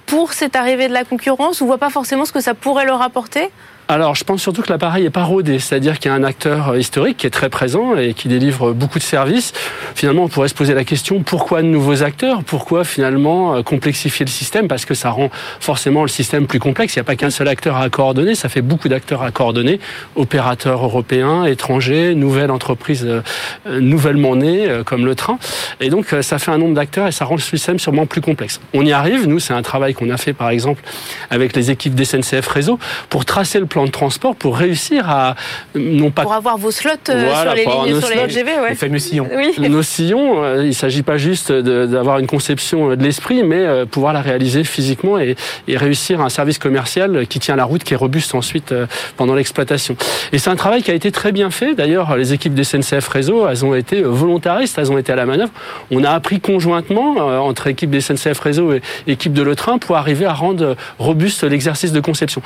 pour 0.06 0.32
cette 0.32 0.56
arrivée 0.56 0.88
de 0.88 0.94
la 0.94 1.04
concurrence 1.04 1.60
ou 1.60 1.66
voient 1.66 1.78
pas 1.78 1.90
forcément 1.90 2.25
ce 2.25 2.32
que 2.32 2.40
ça 2.40 2.54
pourrait 2.54 2.86
leur 2.86 3.02
apporter? 3.02 3.50
Alors, 3.90 4.14
je 4.14 4.23
pense 4.23 4.43
surtout 4.43 4.61
que 4.61 4.70
l'appareil 4.70 5.06
est 5.06 5.11
pas 5.11 5.25
rodé, 5.25 5.58
c'est-à-dire 5.58 5.99
qu'il 5.99 6.11
y 6.11 6.14
a 6.14 6.14
un 6.14 6.23
acteur 6.23 6.69
euh, 6.69 6.79
historique 6.79 7.17
qui 7.17 7.26
est 7.26 7.31
très 7.31 7.49
présent 7.49 7.96
et 7.96 8.12
qui 8.12 8.29
délivre 8.29 8.73
beaucoup 8.73 8.99
de 8.99 9.05
services. 9.05 9.55
Finalement, 9.94 10.25
on 10.25 10.29
pourrait 10.29 10.49
se 10.49 10.55
poser 10.55 10.75
la 10.75 10.85
question 10.85 11.23
pourquoi 11.23 11.62
de 11.62 11.69
nouveaux 11.69 12.02
acteurs? 12.02 12.44
Pourquoi 12.44 12.85
finalement 12.85 13.56
euh, 13.56 13.62
complexifier 13.62 14.26
le 14.26 14.31
système? 14.31 14.69
Parce 14.69 14.85
que 14.85 14.93
ça 14.93 15.08
rend 15.08 15.31
forcément 15.58 16.03
le 16.03 16.08
système 16.08 16.46
plus 16.46 16.58
complexe. 16.58 16.96
Il 16.96 16.98
n'y 16.98 17.01
a 17.01 17.05
pas 17.05 17.17
qu'un 17.17 17.31
seul 17.31 17.48
acteur 17.48 17.79
à 17.79 17.89
coordonner, 17.89 18.34
ça 18.34 18.51
fait 18.51 18.60
beaucoup 18.60 18.91
d'acteurs 18.91 19.22
à 19.22 19.31
coordonner, 19.31 19.81
opérateurs 20.17 20.84
européens, 20.84 21.46
étrangers, 21.46 22.15
nouvelles 22.15 22.51
entreprises 22.51 23.06
euh, 23.06 23.81
nouvellement 23.81 24.36
nées 24.36 24.69
comme 24.84 25.06
le 25.06 25.15
train. 25.15 25.39
Et 25.81 25.89
donc, 25.89 26.15
ça 26.20 26.39
fait 26.39 26.51
un 26.51 26.58
nombre 26.58 26.74
d'acteurs 26.74 27.06
et 27.06 27.12
ça 27.12 27.24
rend 27.24 27.36
le 27.36 27.41
système 27.41 27.79
sûrement 27.79 28.05
plus 28.05 28.20
complexe. 28.20 28.60
On 28.74 28.84
y 28.84 28.93
arrive. 28.93 29.27
Nous, 29.27 29.39
c'est 29.39 29.55
un 29.55 29.62
travail 29.62 29.94
qu'on 29.94 30.10
a 30.10 30.19
fait 30.19 30.34
par 30.34 30.51
exemple 30.51 30.82
avec 31.31 31.56
les 31.56 31.70
équipes 31.70 31.94
d'SNCF 31.94 32.46
Réseau 32.48 32.79
pour 33.08 33.24
tracer 33.24 33.58
le 33.58 33.67
plan 33.67 33.78
de 33.85 33.91
transport 33.91 34.37
pour 34.37 34.56
réussir 34.56 35.08
à 35.08 35.35
non 35.75 36.11
pas 36.11 36.23
pour 36.23 36.32
avoir 36.32 36.58
vos 36.58 36.70
slots 36.70 36.91
euh, 37.08 37.35
sur 37.43 37.55
les 37.55 37.65
lignes 37.65 38.01
sur 38.01 38.08
les 38.08 38.27
LGV, 38.27 38.61
ouais. 38.61 38.70
les 38.70 38.75
fameux 38.75 38.99
sillons. 38.99 39.29
Nos 39.58 39.82
sillons, 39.82 40.43
euh, 40.43 40.65
il 40.65 40.75
s'agit 40.75 41.03
pas 41.03 41.19
juste 41.19 41.53
d'avoir 41.53 42.19
une 42.19 42.27
conception 42.27 42.97
de 42.97 43.03
l'esprit, 43.03 43.43
mais 43.43 43.58
euh, 43.58 43.87
pouvoir 43.87 44.13
la 44.13 44.20
réaliser 44.20 44.65
physiquement 44.65 45.19
et, 45.19 45.37
et, 45.67 45.77
réussir 45.77 46.20
un 46.20 46.29
service 46.29 46.58
commercial 46.58 47.27
qui 47.27 47.39
tient 47.39 47.56
la 47.56 47.65
route, 47.65 47.85
qui 47.85 47.94
est 47.94 47.97
robuste 47.97 48.35
ensuite 48.35 48.75
pendant 49.17 49.35
l'exploitation. 49.35 49.97
Et 50.32 50.39
c'est 50.39 50.51
un 50.51 50.56
travail 50.56 50.82
qui 50.82 50.91
a 50.91 50.94
été 50.94 51.13
très 51.13 51.32
bien 51.32 51.51
fait. 51.51 51.75
D'ailleurs, 51.75 52.17
les 52.17 52.32
équipes 52.32 52.55
des 52.55 52.65
SNCF 52.65 53.06
Réseau, 53.08 53.47
elles 53.49 53.65
ont 53.65 53.75
été 53.75 54.03
volontaristes, 54.03 54.79
elles 54.79 54.91
ont 54.91 54.99
été 54.99 55.13
à 55.13 55.17
la 55.17 55.27
manœuvre. 55.27 55.53
On 55.91 56.05
a 56.05 56.11
appris 56.11 56.41
conjointement 56.41 57.17
entre 57.44 57.69
équipes 57.69 57.91
des 57.91 58.01
SNCF 58.01 58.39
Réseau 58.41 58.73
et 58.73 58.82
équipe 59.06 59.32
de 59.32 59.43
Le 59.43 59.55
Train 59.55 59.79
pour 59.79 59.97
arriver 59.97 60.27
à 60.27 60.32
rendre 60.32 60.77
robuste 60.99 61.44
l'exercice 61.44 61.93
de 61.93 62.01
conception. 62.01 62.43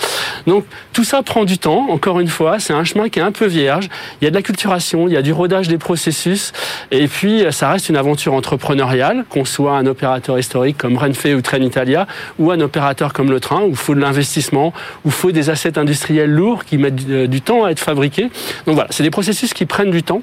Donc 0.46 0.64
tout 0.92 1.04
ça 1.04 1.21
prend 1.22 1.44
du 1.44 1.58
temps, 1.58 1.88
encore 1.90 2.20
une 2.20 2.28
fois, 2.28 2.58
c'est 2.58 2.72
un 2.72 2.84
chemin 2.84 3.08
qui 3.08 3.18
est 3.18 3.22
un 3.22 3.32
peu 3.32 3.46
vierge. 3.46 3.88
Il 4.20 4.24
y 4.24 4.26
a 4.28 4.30
de 4.30 4.34
la 4.34 4.42
culturation, 4.42 5.08
il 5.08 5.14
y 5.14 5.16
a 5.16 5.22
du 5.22 5.32
rodage 5.32 5.68
des 5.68 5.78
processus, 5.78 6.52
et 6.90 7.08
puis 7.08 7.44
ça 7.50 7.70
reste 7.70 7.88
une 7.88 7.96
aventure 7.96 8.34
entrepreneuriale, 8.34 9.24
qu'on 9.28 9.44
soit 9.44 9.72
un 9.72 9.86
opérateur 9.86 10.38
historique 10.38 10.78
comme 10.78 10.96
Renfe 10.96 11.24
ou 11.24 11.40
Trenitalia, 11.40 12.06
ou 12.38 12.50
un 12.50 12.60
opérateur 12.60 13.12
comme 13.12 13.30
le 13.30 13.40
train, 13.40 13.62
où 13.62 13.70
il 13.70 13.76
faut 13.76 13.94
de 13.94 14.00
l'investissement, 14.00 14.72
où 15.04 15.08
il 15.08 15.12
faut 15.12 15.32
des 15.32 15.50
assets 15.50 15.78
industriels 15.78 16.30
lourds 16.30 16.64
qui 16.64 16.78
mettent 16.78 16.96
du, 16.96 17.40
temps 17.40 17.64
à 17.64 17.70
être 17.70 17.80
fabriqués. 17.80 18.30
Donc 18.66 18.74
voilà, 18.74 18.88
c'est 18.90 19.02
des 19.02 19.10
processus 19.10 19.52
qui 19.54 19.66
prennent 19.66 19.90
du 19.90 20.02
temps. 20.02 20.22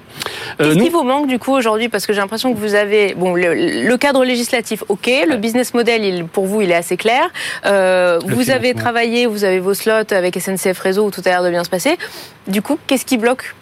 Euh, 0.62 0.74
Qu'est-ce 0.74 0.84
qui 0.84 0.90
vous 0.90 1.04
manque 1.04 1.28
du 1.28 1.40
coup 1.40 1.54
aujourd'hui? 1.54 1.90
Parce 1.90 2.06
que 2.06 2.14
j'ai 2.14 2.20
l'impression 2.20 2.54
que 2.54 2.58
vous 2.58 2.76
avez 2.76 3.14
bon 3.14 3.34
le, 3.36 3.98
cadre 3.98 4.24
législatif, 4.24 4.84
ok, 4.88 5.10
le 5.28 5.36
business 5.36 5.74
model, 5.74 6.06
il, 6.06 6.26
pour 6.26 6.46
vous, 6.46 6.62
il 6.62 6.72
est 6.72 6.76
assez 6.76 6.98
clair. 6.98 7.30
Euh, 7.66 8.20
vous 8.26 8.52
avez 8.52 8.74
travaillé, 8.74 9.26
vous 9.26 9.44
avez 9.44 9.60
vos 9.60 9.74
slots 9.74 10.12
avec 10.12 10.40
SNCF 10.40 10.80
Réseau 10.90 11.06
où 11.06 11.12
tout 11.12 11.22
a 11.26 11.30
l'air 11.30 11.44
de 11.44 11.52
bien 11.52 11.64
se 11.64 11.70
passer. 11.70 12.00
Du 12.48 12.64
coup, 12.64 12.80
qu'est-ce 12.88 13.06
qui 13.06 13.18
bloque? 13.18 13.54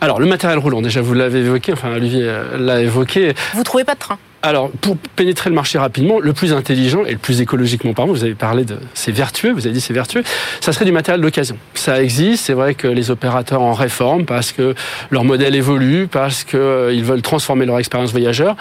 Alors, 0.00 0.20
le 0.20 0.26
matériel 0.26 0.60
roulant, 0.60 0.80
déjà, 0.82 1.00
vous 1.00 1.14
l'avez 1.14 1.40
évoqué, 1.40 1.72
enfin, 1.72 1.90
Olivier 1.90 2.22
euh, 2.24 2.56
l'a 2.58 2.80
évoqué. 2.80 3.34
Vous 3.54 3.64
trouvez 3.64 3.82
pas 3.82 3.94
de 3.94 3.98
train? 3.98 4.18
Alors, 4.42 4.70
pour 4.80 4.96
pénétrer 5.16 5.50
le 5.50 5.54
marché 5.54 5.78
rapidement, 5.78 6.18
le 6.18 6.32
plus 6.32 6.54
intelligent 6.54 7.04
et 7.04 7.12
le 7.12 7.18
plus 7.18 7.42
écologiquement 7.42 7.92
parlant, 7.92 8.12
vous 8.12 8.24
avez 8.24 8.34
parlé 8.34 8.64
de 8.64 8.78
c'est 8.94 9.12
vertueux, 9.12 9.52
vous 9.52 9.66
avez 9.66 9.74
dit 9.74 9.82
c'est 9.82 9.92
vertueux, 9.92 10.22
ça 10.62 10.72
serait 10.72 10.86
du 10.86 10.92
matériel 10.92 11.20
d'occasion. 11.20 11.58
Ça 11.74 12.02
existe, 12.02 12.46
c'est 12.46 12.54
vrai 12.54 12.74
que 12.74 12.88
les 12.88 13.10
opérateurs 13.10 13.60
en 13.60 13.74
réforment 13.74 14.24
parce 14.24 14.52
que 14.52 14.74
leur 15.10 15.24
modèle 15.24 15.54
évolue, 15.54 16.06
parce 16.06 16.44
qu'ils 16.44 16.58
euh, 16.58 17.02
veulent 17.02 17.20
transformer 17.20 17.66
leur 17.66 17.78
expérience 17.78 18.12
voyageur. 18.12 18.56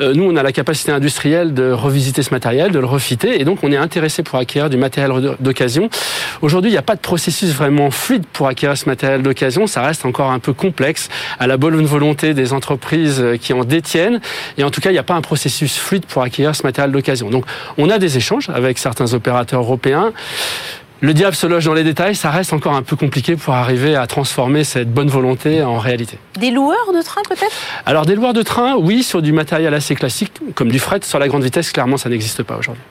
Euh, 0.00 0.14
nous, 0.14 0.22
on 0.22 0.36
a 0.36 0.42
la 0.44 0.52
capacité 0.52 0.92
industrielle 0.92 1.52
de 1.52 1.72
revisiter 1.72 2.22
ce 2.22 2.30
matériel, 2.30 2.70
de 2.70 2.78
le 2.78 2.86
refiter, 2.86 3.40
et 3.40 3.44
donc 3.44 3.58
on 3.64 3.72
est 3.72 3.76
intéressé 3.76 4.22
pour 4.22 4.38
acquérir 4.38 4.70
du 4.70 4.76
matériel 4.76 5.36
d'occasion. 5.40 5.90
Aujourd'hui, 6.42 6.70
il 6.70 6.74
n'y 6.74 6.78
a 6.78 6.82
pas 6.82 6.94
de 6.94 7.00
processus 7.00 7.50
vraiment 7.50 7.90
fluide 7.90 8.24
pour 8.32 8.46
acquérir 8.46 8.76
ce 8.76 8.88
matériel 8.88 9.22
d'occasion, 9.22 9.66
ça 9.66 9.82
reste 9.82 10.06
encore 10.06 10.30
un 10.30 10.38
peu 10.38 10.52
complexe 10.52 11.08
à 11.40 11.48
la 11.48 11.56
bonne 11.56 11.84
volonté 11.84 12.34
des 12.34 12.52
entreprises 12.52 13.24
qui 13.40 13.52
en 13.52 13.64
détiennent, 13.64 14.20
et 14.58 14.62
en 14.62 14.70
tout 14.70 14.80
cas, 14.80 14.90
il 14.90 14.92
n'y 14.92 14.98
a 15.00 15.02
pas 15.02 15.14
processus 15.24 15.76
fluide 15.76 16.06
pour 16.06 16.22
acquérir 16.22 16.54
ce 16.54 16.62
matériel 16.62 16.92
d'occasion. 16.92 17.30
Donc 17.30 17.44
on 17.78 17.90
a 17.90 17.98
des 17.98 18.16
échanges 18.16 18.50
avec 18.50 18.78
certains 18.78 19.12
opérateurs 19.14 19.60
européens. 19.60 20.12
Le 21.00 21.12
diable 21.12 21.34
se 21.36 21.46
loge 21.46 21.64
dans 21.64 21.74
les 21.74 21.84
détails, 21.84 22.14
ça 22.14 22.30
reste 22.30 22.52
encore 22.52 22.74
un 22.74 22.82
peu 22.82 22.96
compliqué 22.96 23.36
pour 23.36 23.52
arriver 23.52 23.94
à 23.94 24.06
transformer 24.06 24.64
cette 24.64 24.90
bonne 24.90 25.08
volonté 25.08 25.62
en 25.62 25.78
réalité. 25.78 26.18
Des 26.40 26.50
loueurs 26.50 26.92
de 26.94 27.02
train 27.02 27.20
peut-être? 27.28 27.52
Alors 27.84 28.06
des 28.06 28.14
loueurs 28.14 28.32
de 28.32 28.42
train, 28.42 28.76
oui, 28.76 29.02
sur 29.02 29.20
du 29.20 29.32
matériel 29.32 29.74
assez 29.74 29.94
classique, 29.96 30.32
comme 30.54 30.70
du 30.70 30.78
fret, 30.78 31.00
sur 31.02 31.18
la 31.18 31.28
grande 31.28 31.42
vitesse, 31.42 31.72
clairement 31.72 31.98
ça 31.98 32.08
n'existe 32.08 32.42
pas 32.42 32.56
aujourd'hui. 32.56 32.82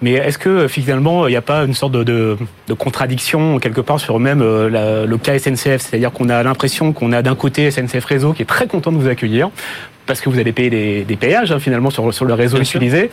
Mais 0.00 0.12
est-ce 0.12 0.38
que 0.38 0.68
finalement 0.68 1.26
il 1.26 1.30
n'y 1.30 1.36
a 1.36 1.42
pas 1.42 1.64
une 1.64 1.74
sorte 1.74 1.92
de, 1.92 2.36
contradiction 2.78 3.58
quelque 3.58 3.80
part 3.80 4.00
sur 4.00 4.18
même 4.18 4.40
euh, 4.42 5.06
le 5.06 5.18
cas 5.18 5.38
SNCF 5.38 5.82
C'est-à-dire 5.82 6.10
qu'on 6.10 6.28
a 6.30 6.42
l'impression 6.42 6.92
qu'on 6.92 7.12
a 7.12 7.22
d'un 7.22 7.34
côté 7.34 7.70
SNCF 7.70 8.04
Réseau 8.04 8.32
qui 8.32 8.42
est 8.42 8.46
très 8.46 8.66
content 8.66 8.90
de 8.92 8.96
vous 8.96 9.08
accueillir, 9.08 9.50
parce 10.12 10.20
que 10.20 10.28
vous 10.28 10.38
allez 10.38 10.52
payer 10.52 11.04
des, 11.04 11.16
péages 11.16 11.52
hein, 11.52 11.58
finalement 11.58 11.88
sur, 11.88 12.12
sur 12.12 12.26
le 12.26 12.34
réseau 12.34 12.58
utilisé. 12.58 13.10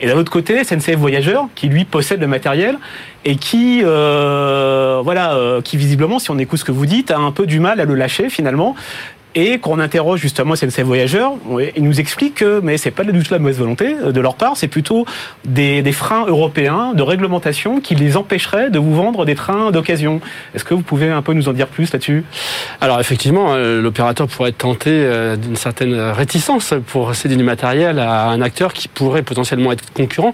Et 0.00 0.08
d'un 0.08 0.16
autre 0.16 0.32
côté, 0.32 0.64
SNCF 0.64 0.96
Voyageurs, 0.96 1.46
qui 1.54 1.68
lui 1.68 1.84
possède 1.84 2.20
le 2.20 2.26
matériel 2.26 2.76
et 3.24 3.36
qui, 3.36 3.82
euh, 3.84 5.00
voilà, 5.04 5.34
euh, 5.34 5.60
qui 5.60 5.76
visiblement, 5.76 6.18
si 6.18 6.32
on 6.32 6.38
écoute 6.38 6.58
ce 6.58 6.64
que 6.64 6.72
vous 6.72 6.86
dites, 6.86 7.12
a 7.12 7.18
un 7.18 7.30
peu 7.30 7.46
du 7.46 7.60
mal 7.60 7.78
à 7.78 7.84
le 7.84 7.94
lâcher 7.94 8.30
finalement. 8.30 8.74
Et 9.34 9.58
quand 9.58 9.70
on 9.70 9.78
interroge 9.78 10.20
justement 10.20 10.56
SNCF 10.56 10.80
Voyageurs, 10.80 11.34
ils 11.76 11.84
nous 11.84 12.00
expliquent 12.00 12.36
que 12.36 12.60
mais 12.60 12.76
c'est 12.78 12.90
pas 12.90 13.04
du 13.04 13.22
tout 13.22 13.32
la 13.32 13.38
mauvaise 13.38 13.58
volonté 13.58 13.94
euh, 14.02 14.12
de 14.12 14.20
leur 14.20 14.34
part, 14.34 14.56
c'est 14.56 14.68
plutôt 14.68 15.06
des, 15.44 15.82
des, 15.82 15.92
freins 15.92 16.26
européens 16.26 16.92
de 16.94 17.02
réglementation 17.02 17.80
qui 17.80 17.94
les 17.94 18.16
empêcheraient 18.16 18.70
de 18.70 18.78
vous 18.78 18.94
vendre 18.94 19.24
des 19.24 19.34
trains 19.34 19.70
d'occasion. 19.70 20.20
Est-ce 20.54 20.64
que 20.64 20.74
vous 20.74 20.82
pouvez 20.82 21.10
un 21.10 21.22
peu 21.22 21.32
nous 21.32 21.48
en 21.48 21.52
dire 21.52 21.68
plus 21.68 21.92
là-dessus? 21.92 22.24
Alors 22.80 22.98
effectivement, 22.98 23.48
euh, 23.50 23.80
l'opérateur 23.80 24.26
pourrait 24.26 24.50
être 24.50 24.58
tenté 24.58 24.90
euh, 24.90 25.36
d'une 25.36 25.56
certaine 25.56 25.94
réticence 25.94 26.74
pour 26.88 27.14
céder 27.14 27.36
du 27.36 27.44
matériel 27.44 27.98
à 28.00 28.28
un 28.28 28.40
acteur 28.42 28.72
qui 28.72 28.88
pourrait 28.88 29.22
potentiellement 29.22 29.70
être 29.70 29.92
concurrent. 29.92 30.32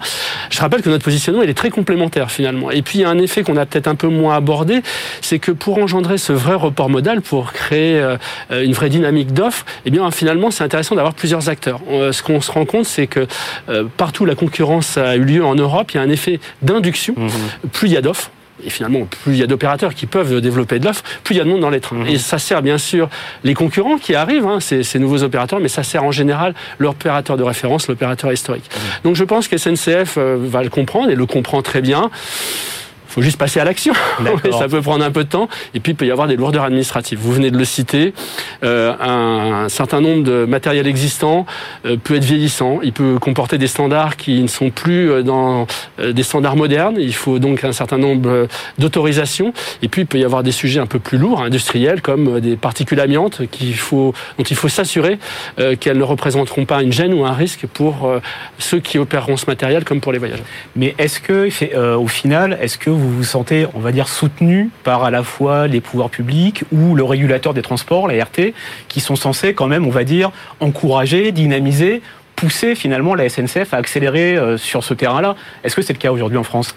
Je 0.50 0.60
rappelle 0.60 0.80
que 0.80 0.88
notre 0.88 1.04
positionnement 1.04 1.42
il 1.42 1.50
est 1.50 1.54
très 1.54 1.70
complémentaire 1.70 2.30
finalement. 2.30 2.70
Et 2.70 2.80
puis 2.80 3.00
il 3.00 3.02
y 3.02 3.04
a 3.04 3.10
un 3.10 3.18
effet 3.18 3.42
qu'on 3.42 3.56
a 3.56 3.66
peut-être 3.66 3.88
un 3.88 3.94
peu 3.94 4.08
moins 4.08 4.36
abordé, 4.36 4.80
c'est 5.20 5.38
que 5.38 5.52
pour 5.52 5.78
engendrer 5.78 6.16
ce 6.16 6.32
vrai 6.32 6.54
report 6.54 6.88
modal, 6.88 7.20
pour 7.20 7.52
créer 7.52 8.02
une 8.50 8.72
vraie 8.72 8.85
dynamique 8.88 9.32
d'offres, 9.32 9.64
eh 9.84 9.90
bien 9.90 10.10
finalement 10.10 10.50
c'est 10.50 10.64
intéressant 10.64 10.94
d'avoir 10.94 11.14
plusieurs 11.14 11.48
acteurs. 11.48 11.80
Euh, 11.90 12.12
ce 12.12 12.22
qu'on 12.22 12.40
se 12.40 12.50
rend 12.50 12.64
compte, 12.64 12.86
c'est 12.86 13.06
que 13.06 13.26
euh, 13.68 13.84
partout 13.96 14.24
la 14.24 14.34
concurrence 14.34 14.96
a 14.96 15.16
eu 15.16 15.24
lieu 15.24 15.44
en 15.44 15.54
Europe, 15.54 15.92
il 15.92 15.96
y 15.96 16.00
a 16.00 16.02
un 16.02 16.10
effet 16.10 16.40
d'induction. 16.62 17.14
Mhm. 17.16 17.70
Plus 17.72 17.88
il 17.88 17.94
y 17.94 17.96
a 17.96 18.02
d'offres, 18.02 18.30
et 18.64 18.70
finalement, 18.70 19.04
plus 19.04 19.34
il 19.34 19.38
y 19.38 19.42
a 19.42 19.46
d'opérateurs 19.46 19.94
qui 19.94 20.06
peuvent 20.06 20.40
développer 20.40 20.78
de 20.78 20.86
l'offre, 20.86 21.02
plus 21.24 21.34
il 21.34 21.38
y 21.38 21.40
a 21.40 21.44
de 21.44 21.48
monde 21.48 21.60
dans 21.60 21.70
les 21.70 21.80
trains. 21.80 21.96
Mhm. 21.96 22.06
Et 22.06 22.18
ça 22.18 22.38
sert 22.38 22.62
bien 22.62 22.78
sûr 22.78 23.08
les 23.44 23.54
concurrents 23.54 23.98
qui 23.98 24.14
arrivent, 24.14 24.46
hein, 24.46 24.60
ces, 24.60 24.82
ces, 24.82 24.98
nouveaux 24.98 25.22
opérateurs, 25.22 25.60
mais 25.60 25.68
ça 25.68 25.82
sert 25.82 26.04
en 26.04 26.12
général 26.12 26.54
l'opérateur 26.78 27.36
de 27.36 27.42
référence, 27.42 27.88
l'opérateur 27.88 28.32
historique. 28.32 28.68
Mhm. 28.72 28.80
Donc 29.04 29.16
je 29.16 29.24
pense 29.24 29.48
que 29.48 29.56
SNCF 29.58 30.16
euh, 30.16 30.36
va 30.40 30.62
le 30.62 30.70
comprendre 30.70 31.10
et 31.10 31.14
le 31.14 31.26
comprend 31.26 31.62
très 31.62 31.82
bien 31.82 32.10
faut 33.16 33.22
juste 33.22 33.38
passer 33.38 33.60
à 33.60 33.64
l'action. 33.64 33.94
ça 34.58 34.68
peut 34.68 34.82
prendre 34.82 35.02
un 35.02 35.10
peu 35.10 35.24
de 35.24 35.28
temps. 35.30 35.48
Et 35.72 35.80
puis, 35.80 35.92
il 35.92 35.94
peut 35.94 36.04
y 36.04 36.10
avoir 36.10 36.28
des 36.28 36.36
lourdeurs 36.36 36.64
administratives. 36.64 37.18
Vous 37.18 37.32
venez 37.32 37.50
de 37.50 37.56
le 37.56 37.64
citer. 37.64 38.12
Euh, 38.62 38.92
un, 39.00 39.70
certain 39.70 40.02
nombre 40.02 40.22
de 40.22 40.44
matériel 40.44 40.86
existant 40.86 41.46
euh, 41.86 41.96
peut 41.96 42.16
être 42.16 42.24
vieillissant. 42.24 42.80
Il 42.82 42.92
peut 42.92 43.18
comporter 43.18 43.56
des 43.56 43.68
standards 43.68 44.18
qui 44.18 44.42
ne 44.42 44.48
sont 44.48 44.68
plus 44.68 45.10
euh, 45.10 45.22
dans 45.22 45.66
euh, 45.98 46.12
des 46.12 46.22
standards 46.22 46.56
modernes. 46.56 46.96
Il 46.98 47.14
faut 47.14 47.38
donc 47.38 47.64
un 47.64 47.72
certain 47.72 47.96
nombre 47.96 48.48
d'autorisations. 48.76 49.54
Et 49.80 49.88
puis, 49.88 50.02
il 50.02 50.06
peut 50.06 50.18
y 50.18 50.24
avoir 50.24 50.42
des 50.42 50.52
sujets 50.52 50.80
un 50.80 50.86
peu 50.86 50.98
plus 50.98 51.16
lourds, 51.16 51.40
industriels, 51.40 52.02
comme 52.02 52.40
des 52.40 52.56
particules 52.56 53.00
amiantes 53.00 53.40
faut, 53.76 54.12
dont 54.36 54.44
il 54.44 54.56
faut 54.56 54.68
s'assurer 54.68 55.18
qu'elles 55.80 55.98
ne 55.98 56.02
représenteront 56.02 56.66
pas 56.66 56.82
une 56.82 56.92
gêne 56.92 57.14
ou 57.14 57.24
un 57.24 57.32
risque 57.32 57.66
pour 57.66 58.10
ceux 58.58 58.80
qui 58.80 58.98
opéreront 58.98 59.36
ce 59.36 59.46
matériel, 59.46 59.84
comme 59.84 60.00
pour 60.00 60.12
les 60.12 60.18
voyageurs. 60.18 60.44
Mais 60.74 60.94
est-ce 60.98 61.20
que, 61.20 61.48
au 61.96 62.06
final, 62.08 62.58
est-ce 62.60 62.78
que 62.78 62.90
vous 62.90 63.05
vous 63.06 63.18
vous 63.18 63.24
sentez, 63.24 63.66
on 63.74 63.80
va 63.80 63.92
dire, 63.92 64.08
soutenu 64.08 64.70
par 64.84 65.04
à 65.04 65.10
la 65.10 65.22
fois 65.22 65.66
les 65.66 65.80
pouvoirs 65.80 66.10
publics 66.10 66.64
ou 66.72 66.94
le 66.94 67.04
régulateur 67.04 67.54
des 67.54 67.62
transports, 67.62 68.08
la 68.08 68.24
RT, 68.24 68.52
qui 68.88 69.00
sont 69.00 69.16
censés 69.16 69.54
quand 69.54 69.66
même, 69.66 69.86
on 69.86 69.90
va 69.90 70.04
dire, 70.04 70.30
encourager, 70.60 71.32
dynamiser 71.32 72.02
pousser 72.36 72.74
finalement 72.74 73.14
la 73.14 73.28
SNCF 73.28 73.72
à 73.72 73.78
accélérer 73.78 74.36
euh, 74.36 74.58
sur 74.58 74.84
ce 74.84 74.94
terrain-là. 74.94 75.34
Est-ce 75.64 75.74
que 75.74 75.82
c'est 75.82 75.94
le 75.94 75.98
cas 75.98 76.12
aujourd'hui 76.12 76.38
en 76.38 76.44
France? 76.44 76.74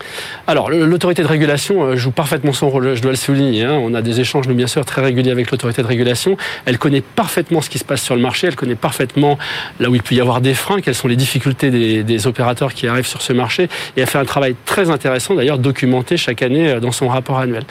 Alors, 0.48 0.72
l'autorité 0.72 1.22
de 1.22 1.28
régulation 1.28 1.84
euh, 1.84 1.96
joue 1.96 2.12
parfaitement 2.12 2.54
son 2.54 2.70
rôle, 2.70 2.96
je 2.96 3.02
dois 3.02 3.12
le 3.12 3.18
souligner. 3.18 3.66
Hein. 3.66 3.74
On 3.74 3.94
a 3.94 4.02
des 4.02 4.22
échanges, 4.22 4.48
nous, 4.48 4.56
bien 4.56 4.68
sûr, 4.68 4.86
très 4.86 5.02
réguliers 5.02 5.32
avec 5.32 5.52
l'autorité 5.52 5.82
de 5.82 5.88
régulation. 5.88 6.38
Elle 6.66 6.80
connaît 6.80 7.02
parfaitement 7.02 7.62
ce 7.62 7.70
qui 7.70 7.78
se 7.78 7.86
passe 7.86 8.02
sur 8.02 8.16
le 8.16 8.22
marché, 8.22 8.48
elle 8.48 8.56
connaît 8.56 8.76
parfaitement 8.76 9.38
là 9.80 9.90
où 9.90 9.96
il 9.96 10.02
peut 10.02 10.16
y 10.16 10.22
avoir 10.22 10.42
des 10.42 10.54
freins, 10.54 10.82
quelles 10.82 10.96
sont 10.96 11.08
les 11.08 11.16
difficultés 11.16 11.70
des, 11.70 12.28
opérateurs 12.28 12.74
qui 12.74 12.88
arrivent 12.88 13.08
sur 13.08 13.22
ce 13.22 13.34
marché. 13.34 13.70
Et 13.96 14.02
elle 14.02 14.08
fait 14.08 14.18
un 14.18 14.26
travail 14.26 14.56
très 14.66 14.90
intéressant, 14.90 15.36
d'ailleurs, 15.36 15.58
documenté 15.58 16.18
chaque 16.18 16.42
année 16.42 16.70
euh, 16.70 16.80
dans 16.80 16.92
son 16.92 17.08
rapport 17.08 17.40
annuel. 17.40 17.64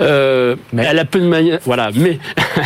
Mais... 0.00 0.84
Elle 0.84 0.98
a 0.98 1.04
peu 1.04 1.20
de 1.20 1.26
moyens, 1.26 1.60
voilà, 1.64 1.90
mais 1.94 2.18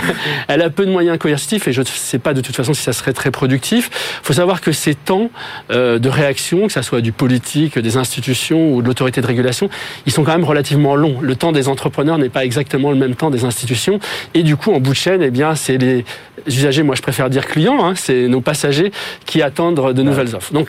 elle 0.49 0.63
a 0.63 0.71
peu 0.71 0.87
de 0.87 0.91
moyens 0.91 1.19
coercitifs 1.19 1.69
et 1.69 1.73
je 1.73 1.81
ne 1.81 1.87
sais 1.87 2.19
pas 2.19 2.35
de 2.35 2.41
toute 2.41 2.57
façon 2.57 2.75
si 2.75 2.83
ça 2.83 2.93
serait 2.93 3.13
très 3.13 3.31
productif. 3.31 3.91
Il 4.23 4.27
faut 4.27 4.33
savoir 4.33 4.61
que 4.61 4.73
ces 4.73 4.95
temps 4.95 5.31
euh, 5.71 5.99
de 5.99 6.09
réaction, 6.09 6.67
que 6.67 6.73
ce 6.73 6.83
soit 6.83 7.01
du 7.01 7.13
politique, 7.13 7.79
des 7.79 7.97
institutions 7.97 8.73
ou 8.73 8.83
de 8.83 8.87
l'autorité 8.87 9.21
de 9.21 9.27
régulation, 9.27 9.69
ils 10.07 10.13
sont 10.13 10.25
quand 10.25 10.33
même 10.33 10.45
relativement 10.45 10.97
longs. 10.97 11.19
Le 11.21 11.37
temps 11.37 11.53
des 11.53 11.69
entrepreneurs 11.69 12.19
n'est 12.19 12.29
pas 12.29 12.45
exactement 12.45 12.91
le 12.91 12.97
même 12.97 13.15
temps 13.15 13.31
des 13.31 13.45
institutions. 13.45 13.99
Et 14.35 14.43
du 14.43 14.57
coup, 14.57 14.73
en 14.73 14.81
bout 14.81 14.91
de 14.91 14.97
chaîne, 14.97 15.23
eh 15.23 15.31
bien, 15.31 15.55
c'est 15.55 15.79
les 15.79 16.05
usagers, 16.47 16.83
moi 16.83 16.95
je 16.95 17.03
préfère 17.03 17.31
dire 17.31 17.47
clients, 17.47 17.85
hein, 17.85 17.95
c'est 17.97 18.29
nos 18.29 18.41
passagers 18.41 18.93
qui 19.27 19.43
attendent 19.43 19.93
de 19.93 20.03
nouvelles 20.03 20.35
offres. 20.35 20.53
Donc, 20.53 20.69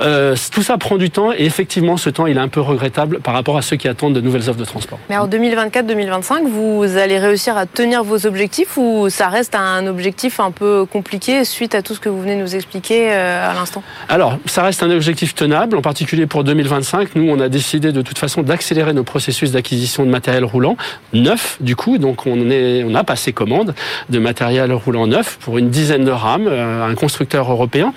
euh, 0.00 0.34
tout 0.52 0.62
ça 0.62 0.76
prend 0.78 0.96
du 0.96 1.10
temps 1.10 1.32
et 1.32 1.44
effectivement, 1.44 1.96
ce 1.96 2.10
temps, 2.10 2.26
il 2.26 2.36
est 2.36 2.40
un 2.40 2.48
peu 2.48 2.60
regrettable 2.60 3.20
par 3.20 3.34
rapport 3.34 3.56
à 3.56 3.62
ceux 3.62 3.76
qui 3.76 3.88
attendent 3.88 4.14
de 4.14 4.20
nouvelles 4.20 4.48
offres 4.48 4.58
de 4.58 4.64
transport. 4.64 4.98
Mais 5.08 5.16
en 5.16 5.28
2024-2025, 5.28 6.46
vous 6.48 6.96
allez 6.96 7.18
réussir 7.18 7.56
à 7.56 7.66
tenir 7.66 8.02
vos 8.02 8.26
objectifs 8.26 8.76
ou 8.76 9.08
ça 9.08 9.28
reste 9.28 9.54
un 9.54 9.86
objectif 9.86 10.40
un 10.40 10.50
peu 10.50 10.84
compliqué 10.84 11.44
suite 11.44 11.74
à 11.74 11.82
tout 11.82 11.94
ce 11.94 12.00
que 12.00 12.08
vous 12.08 12.20
venez 12.20 12.36
de 12.36 12.40
nous 12.40 12.56
expliquer 12.56 13.12
euh, 13.12 13.50
à 13.50 13.54
l'instant? 13.54 13.82
Alors, 14.08 14.38
ça 14.46 14.62
reste 14.62 14.82
un 14.82 14.90
objectif 14.90 15.34
tenable, 15.34 15.76
en 15.76 15.82
particulier 15.82 16.26
pour 16.26 16.42
2025. 16.42 17.14
Nous, 17.14 17.30
on 17.30 17.38
a 17.38 17.48
décidé 17.48 17.92
de 17.92 18.02
toute 18.02 18.18
façon 18.18 18.42
d'accélérer 18.42 18.92
nos 18.92 19.04
processus 19.04 19.52
d'acquisition 19.52 20.04
de 20.04 20.10
matériel 20.10 20.44
roulant 20.44 20.76
neuf, 21.12 21.56
du 21.60 21.76
coup. 21.76 21.98
Donc, 21.98 22.26
on, 22.26 22.50
est, 22.50 22.84
on 22.84 22.94
a 22.94 23.04
passé 23.04 23.32
commande 23.32 23.74
de 24.10 24.18
matériel 24.18 24.72
roulant 24.72 25.06
neuf 25.06 25.38
pour 25.40 25.58
une 25.58 25.70
dizaine 25.70 26.04
de 26.04 26.10
rames, 26.10 26.48
euh, 26.48 26.88
un 26.88 26.94
constructeur 26.94 27.50
européen, 27.50 27.92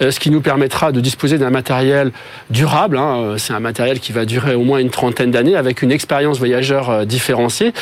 ce 0.00 0.18
qui 0.18 0.30
nous 0.30 0.40
permettra 0.40 0.92
de 0.92 1.00
disposer 1.00 1.38
d'un 1.42 1.50
matériel 1.50 2.12
durable. 2.50 2.96
Hein. 2.96 3.34
C'est 3.36 3.52
un 3.52 3.60
matériel 3.60 4.00
qui 4.00 4.12
va 4.12 4.24
durer 4.24 4.54
au 4.54 4.62
moins 4.62 4.78
une 4.78 4.90
trentaine 4.90 5.30
d'années 5.30 5.56
avec 5.56 5.82
une 5.82 5.92
expérience 5.92 6.38
voyageur 6.38 6.90
euh, 6.90 7.04
différenciée. 7.04 7.72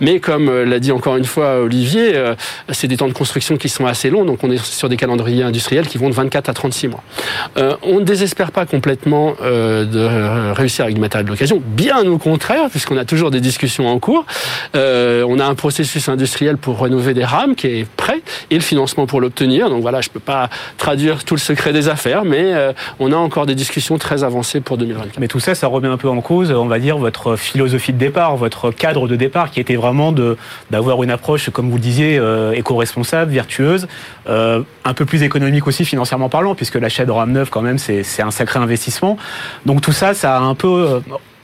Mais 0.00 0.20
comme 0.20 0.48
euh, 0.48 0.64
l'a 0.64 0.78
dit 0.78 0.92
encore 0.92 1.16
une 1.16 1.24
fois 1.24 1.60
Olivier, 1.60 2.12
euh, 2.14 2.34
c'est 2.70 2.88
des 2.88 2.96
temps 2.96 3.08
de 3.08 3.12
construction 3.12 3.56
qui 3.56 3.68
sont 3.68 3.86
assez 3.86 4.10
longs. 4.10 4.24
Donc 4.24 4.42
on 4.42 4.50
est 4.50 4.62
sur 4.62 4.88
des 4.88 4.96
calendriers 4.96 5.42
industriels 5.42 5.86
qui 5.86 5.98
vont 5.98 6.08
de 6.08 6.14
24 6.14 6.48
à 6.48 6.54
36 6.54 6.88
mois. 6.88 7.02
on 7.82 8.00
ne 8.00 8.04
désespère 8.04 8.52
pas 8.52 8.66
complètement 8.66 9.34
de 9.40 10.52
réussir 10.52 10.84
avec 10.84 10.94
du 10.94 11.00
matériel 11.00 11.26
d'occasion. 11.26 11.62
Bien 11.64 12.06
au 12.06 12.18
contraire, 12.18 12.68
puisqu'on 12.70 12.96
a 12.96 13.04
toujours 13.04 13.30
des 13.30 13.40
discussions 13.40 13.88
en 13.88 13.98
cours. 13.98 14.24
on 14.74 15.38
a 15.38 15.44
un 15.44 15.54
processus 15.54 16.08
industriel 16.08 16.56
pour 16.56 16.80
rénover 16.80 17.14
des 17.14 17.24
rames 17.24 17.54
qui 17.54 17.66
est 17.66 17.86
prêt 17.96 18.22
et 18.50 18.54
le 18.54 18.60
financement 18.60 19.06
pour 19.06 19.20
l'obtenir. 19.20 19.68
Donc 19.68 19.82
voilà, 19.82 20.00
je 20.00 20.08
ne 20.08 20.12
peux 20.12 20.20
pas 20.20 20.48
traduire 20.78 21.24
tout 21.24 21.34
le 21.34 21.40
secret 21.40 21.72
des 21.72 21.88
affaires, 21.88 22.24
mais 22.24 22.54
on 22.98 23.09
on 23.10 23.12
a 23.12 23.16
encore 23.16 23.46
des 23.46 23.54
discussions 23.54 23.98
très 23.98 24.24
avancées 24.24 24.60
pour 24.60 24.78
2024. 24.78 25.18
Mais 25.18 25.28
tout 25.28 25.40
ça, 25.40 25.54
ça 25.54 25.66
remet 25.66 25.88
un 25.88 25.96
peu 25.96 26.08
en 26.08 26.20
cause, 26.20 26.52
on 26.52 26.66
va 26.66 26.78
dire, 26.78 26.98
votre 26.98 27.36
philosophie 27.36 27.92
de 27.92 27.98
départ, 27.98 28.36
votre 28.36 28.70
cadre 28.70 29.08
de 29.08 29.16
départ, 29.16 29.50
qui 29.50 29.60
était 29.60 29.76
vraiment 29.76 30.14
d'avoir 30.70 31.02
une 31.02 31.10
approche, 31.10 31.50
comme 31.50 31.70
vous 31.70 31.76
le 31.76 31.82
disiez, 31.82 32.18
euh, 32.18 32.52
éco-responsable, 32.52 33.32
vertueuse, 33.32 33.88
euh, 34.28 34.62
un 34.84 34.94
peu 34.94 35.04
plus 35.04 35.22
économique 35.22 35.66
aussi 35.66 35.84
financièrement 35.84 36.28
parlant, 36.28 36.54
puisque 36.54 36.76
l'achat 36.76 37.04
de 37.04 37.10
RAM 37.10 37.32
9, 37.32 37.50
quand 37.50 37.62
même, 37.62 37.78
c'est 37.78 38.22
un 38.22 38.30
sacré 38.30 38.58
investissement. 38.58 39.16
Donc 39.66 39.80
tout 39.80 39.92
ça, 39.92 40.14
ça 40.14 40.36
a 40.36 40.40
un 40.40 40.54
peu 40.54 40.68
euh, 40.68 41.00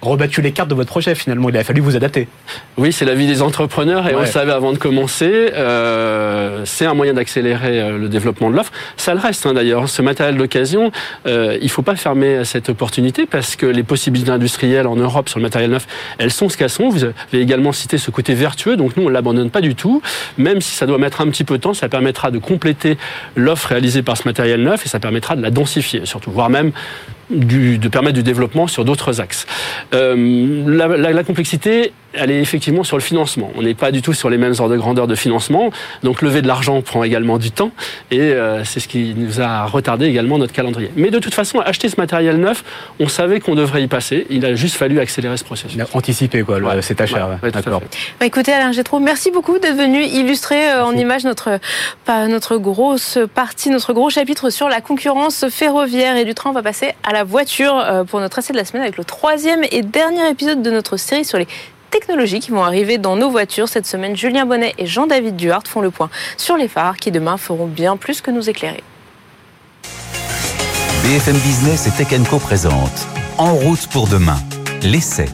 rebattu 0.06 0.42
les 0.42 0.52
cartes 0.52 0.68
de 0.68 0.74
votre 0.74 0.88
projet 0.88 1.14
finalement. 1.14 1.48
Il 1.48 1.56
a 1.56 1.64
fallu 1.64 1.80
vous 1.80 1.96
adapter. 1.96 2.28
Oui, 2.76 2.92
c'est 2.92 3.04
la 3.04 3.14
vie 3.14 3.26
des 3.26 3.42
entrepreneurs 3.42 4.08
et 4.08 4.14
on 4.14 4.20
le 4.20 4.26
savait 4.26 4.52
avant 4.52 4.72
de 4.72 4.78
commencer. 4.78 5.50
Euh, 5.54 6.62
c'est 6.64 6.86
un 6.86 6.94
moyen 6.94 7.14
d'accélérer 7.14 7.80
euh, 7.80 7.98
le 7.98 8.08
développement 8.08 8.50
de 8.50 8.56
l'offre. 8.56 8.72
Ça 8.96 9.14
le 9.14 9.20
reste 9.20 9.46
hein, 9.46 9.54
d'ailleurs. 9.54 9.88
Ce 9.88 10.02
matériel 10.02 10.36
d'occasion, 10.36 10.90
euh, 11.26 11.58
il 11.60 11.70
faut 11.70 11.82
pas 11.82 11.96
fermer 11.96 12.44
cette 12.44 12.68
opportunité 12.68 13.26
parce 13.26 13.56
que 13.56 13.66
les 13.66 13.82
possibilités 13.82 14.30
industrielles 14.30 14.86
en 14.86 14.96
Europe 14.96 15.28
sur 15.28 15.38
le 15.38 15.44
matériel 15.44 15.70
neuf, 15.70 15.86
elles 16.18 16.32
sont 16.32 16.48
ce 16.48 16.56
qu'elles 16.56 16.70
sont. 16.70 16.88
Vous 16.88 17.04
avez 17.04 17.14
également 17.32 17.72
cité 17.72 17.98
ce 17.98 18.10
côté 18.10 18.34
vertueux, 18.34 18.76
donc 18.76 18.96
nous 18.96 19.04
on 19.04 19.08
l'abandonne 19.08 19.50
pas 19.50 19.60
du 19.60 19.74
tout. 19.74 20.02
Même 20.38 20.60
si 20.60 20.74
ça 20.74 20.86
doit 20.86 20.98
mettre 20.98 21.20
un 21.20 21.28
petit 21.28 21.44
peu 21.44 21.56
de 21.56 21.62
temps, 21.62 21.74
ça 21.74 21.88
permettra 21.88 22.30
de 22.30 22.38
compléter 22.38 22.98
l'offre 23.34 23.68
réalisée 23.68 24.02
par 24.02 24.16
ce 24.16 24.26
matériel 24.26 24.62
neuf 24.62 24.84
et 24.84 24.88
ça 24.88 25.00
permettra 25.00 25.36
de 25.36 25.42
la 25.42 25.50
densifier 25.50 26.02
surtout, 26.04 26.30
voire 26.30 26.50
même 26.50 26.72
de 27.30 27.88
permettre 27.88 28.14
du 28.14 28.22
développement 28.22 28.66
sur 28.66 28.84
d'autres 28.84 29.20
axes. 29.20 29.46
Euh, 29.94 30.64
la, 30.66 31.24
complexité, 31.24 31.92
elle 32.16 32.30
est 32.30 32.40
effectivement 32.40 32.84
sur 32.84 32.96
le 32.96 33.02
financement. 33.02 33.50
On 33.56 33.62
n'est 33.62 33.74
pas 33.74 33.90
du 33.90 34.02
tout 34.02 34.12
sur 34.12 34.30
les 34.30 34.38
mêmes 34.38 34.54
ordres 34.58 34.72
de 34.72 34.76
grandeur 34.76 35.06
de 35.06 35.14
financement. 35.14 35.70
Donc 36.02 36.22
lever 36.22 36.42
de 36.42 36.46
l'argent 36.46 36.80
prend 36.82 37.04
également 37.04 37.38
du 37.38 37.50
temps 37.50 37.70
et 38.10 38.20
euh, 38.20 38.64
c'est 38.64 38.80
ce 38.80 38.88
qui 38.88 39.14
nous 39.16 39.40
a 39.40 39.66
retardé 39.66 40.06
également 40.06 40.38
notre 40.38 40.52
calendrier. 40.52 40.90
Mais 40.96 41.10
de 41.10 41.18
toute 41.18 41.34
façon, 41.34 41.60
acheter 41.60 41.88
ce 41.88 41.96
matériel 41.98 42.38
neuf, 42.38 42.64
on 43.00 43.08
savait 43.08 43.40
qu'on 43.40 43.54
devrait 43.54 43.82
y 43.82 43.88
passer. 43.88 44.26
Il 44.30 44.44
a 44.44 44.54
juste 44.54 44.76
fallu 44.76 45.00
accélérer 45.00 45.36
ce 45.36 45.44
processus. 45.44 45.80
Anticiper 45.94 46.42
quoi, 46.42 46.58
le, 46.58 46.82
cet 46.82 47.00
achat. 47.00 47.38
D'accord. 47.42 47.82
Bah, 48.20 48.26
écoutez 48.26 48.52
Alain 48.52 48.72
Gétro, 48.72 49.00
merci 49.00 49.30
beaucoup 49.30 49.58
d'être 49.58 49.76
venu 49.76 50.02
illustrer 50.04 50.70
euh, 50.70 50.84
en 50.84 50.92
image 50.92 51.24
notre, 51.24 51.58
notre 52.08 52.56
grosse 52.56 53.18
partie, 53.34 53.70
notre 53.70 53.92
gros 53.92 54.10
chapitre 54.10 54.50
sur 54.50 54.68
la 54.68 54.80
concurrence 54.80 55.46
ferroviaire 55.48 56.16
et 56.16 56.24
du 56.24 56.34
train. 56.34 56.50
On 56.50 56.52
va 56.52 56.62
passer 56.62 56.94
à 57.02 57.12
la 57.12 57.24
voiture 57.24 57.78
euh, 57.78 58.04
pour 58.04 58.20
notre 58.20 58.38
essai 58.38 58.52
de 58.52 58.58
la 58.58 58.64
semaine 58.64 58.82
avec 58.82 58.96
le 58.96 59.04
troisième 59.04 59.62
et 59.70 59.82
dernier 59.82 60.28
épisode 60.30 60.62
de 60.62 60.70
notre 60.70 60.96
série 60.96 61.24
sur 61.24 61.38
les 61.38 61.46
technologies 61.90 62.40
qui 62.40 62.50
vont 62.50 62.62
arriver 62.62 62.98
dans 62.98 63.16
nos 63.16 63.30
voitures. 63.30 63.68
Cette 63.68 63.86
semaine, 63.86 64.16
Julien 64.16 64.46
Bonnet 64.46 64.74
et 64.78 64.86
Jean-David 64.86 65.36
Duhart 65.36 65.64
font 65.66 65.80
le 65.80 65.90
point 65.90 66.10
sur 66.36 66.56
les 66.56 66.68
phares 66.68 66.96
qui 66.96 67.10
demain 67.10 67.36
feront 67.36 67.66
bien 67.66 67.96
plus 67.96 68.20
que 68.20 68.30
nous 68.30 68.48
éclairer. 68.48 68.82
BFM 71.02 71.36
Business 71.38 71.86
et 71.86 71.90
Tech 71.92 72.08
Co 72.28 72.40
En 73.38 73.54
route 73.54 73.86
pour 73.88 74.08
demain, 74.08 74.38
l'essai. 74.82 75.28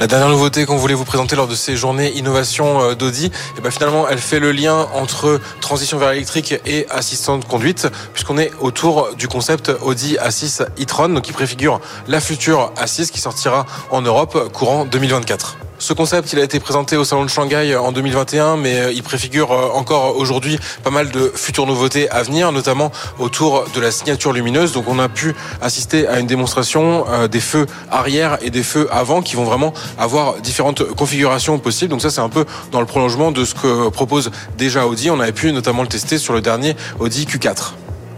La 0.00 0.06
dernière 0.06 0.28
nouveauté 0.28 0.64
qu'on 0.64 0.76
voulait 0.76 0.94
vous 0.94 1.04
présenter 1.04 1.34
lors 1.34 1.48
de 1.48 1.56
ces 1.56 1.76
journées 1.76 2.12
innovation 2.12 2.82
euh, 2.82 2.94
d'Audi, 2.94 3.26
et 3.26 3.30
eh 3.58 3.60
ben 3.60 3.72
finalement, 3.72 4.06
elle 4.08 4.18
fait 4.18 4.38
le 4.38 4.52
lien 4.52 4.86
entre 4.94 5.40
transition 5.60 5.98
vers 5.98 6.10
l'électrique 6.10 6.54
et 6.64 6.86
assistant 6.88 7.36
de 7.36 7.44
conduite, 7.44 7.88
puisqu'on 8.12 8.38
est 8.38 8.52
autour 8.60 9.16
du 9.16 9.26
concept 9.26 9.72
Audi 9.82 10.14
A6 10.14 10.62
e-tron, 10.80 11.20
qui 11.20 11.32
préfigure 11.32 11.80
la 12.06 12.20
future 12.20 12.72
A6 12.76 13.10
qui 13.10 13.20
sortira 13.20 13.66
en 13.90 14.00
Europe 14.00 14.52
courant 14.52 14.84
2024. 14.84 15.58
Ce 15.80 15.92
concept, 15.92 16.34
a 16.34 16.42
été 16.42 16.58
présenté 16.58 16.96
au 16.96 17.04
salon 17.04 17.24
de 17.24 17.30
Shanghai 17.30 17.76
en 17.76 17.92
2021, 17.92 18.56
mais 18.56 18.80
euh, 18.80 18.92
il 18.92 19.04
préfigure 19.04 19.52
euh, 19.52 19.68
encore 19.72 20.16
aujourd'hui 20.16 20.58
pas 20.82 20.90
mal 20.90 21.10
de 21.10 21.32
futures 21.32 21.66
nouveautés 21.66 22.10
à 22.10 22.24
venir, 22.24 22.50
notamment 22.50 22.90
autour 23.20 23.64
de 23.72 23.80
la 23.80 23.92
signature 23.92 24.32
lumineuse. 24.32 24.72
Donc 24.72 24.88
on 24.88 24.98
a 24.98 25.08
pu 25.08 25.36
assister 25.62 26.08
à 26.08 26.18
une 26.18 26.26
démonstration 26.26 27.04
euh, 27.08 27.28
des 27.28 27.38
feux 27.38 27.66
arrière 27.92 28.38
et 28.42 28.50
des 28.50 28.64
feux 28.64 28.88
avant 28.90 29.22
qui 29.22 29.36
vont 29.36 29.44
vraiment 29.44 29.72
avoir 29.98 30.40
différentes 30.40 30.82
configurations 30.82 31.60
possibles. 31.60 31.90
Donc 31.90 32.02
ça, 32.02 32.10
c'est 32.10 32.20
un 32.20 32.28
peu 32.28 32.44
dans 32.72 32.80
le 32.80 32.86
prolongement 32.86 33.30
de 33.30 33.44
ce 33.44 33.54
que 33.54 33.88
propose 33.88 34.32
déjà 34.56 34.84
Audi. 34.84 35.10
On 35.12 35.20
avait 35.20 35.30
pu 35.30 35.52
notamment 35.52 35.82
le 35.82 35.88
tester 35.88 36.18
sur 36.18 36.34
le 36.34 36.40
dernier 36.40 36.74
Audi 36.98 37.24
Q4. 37.24 37.74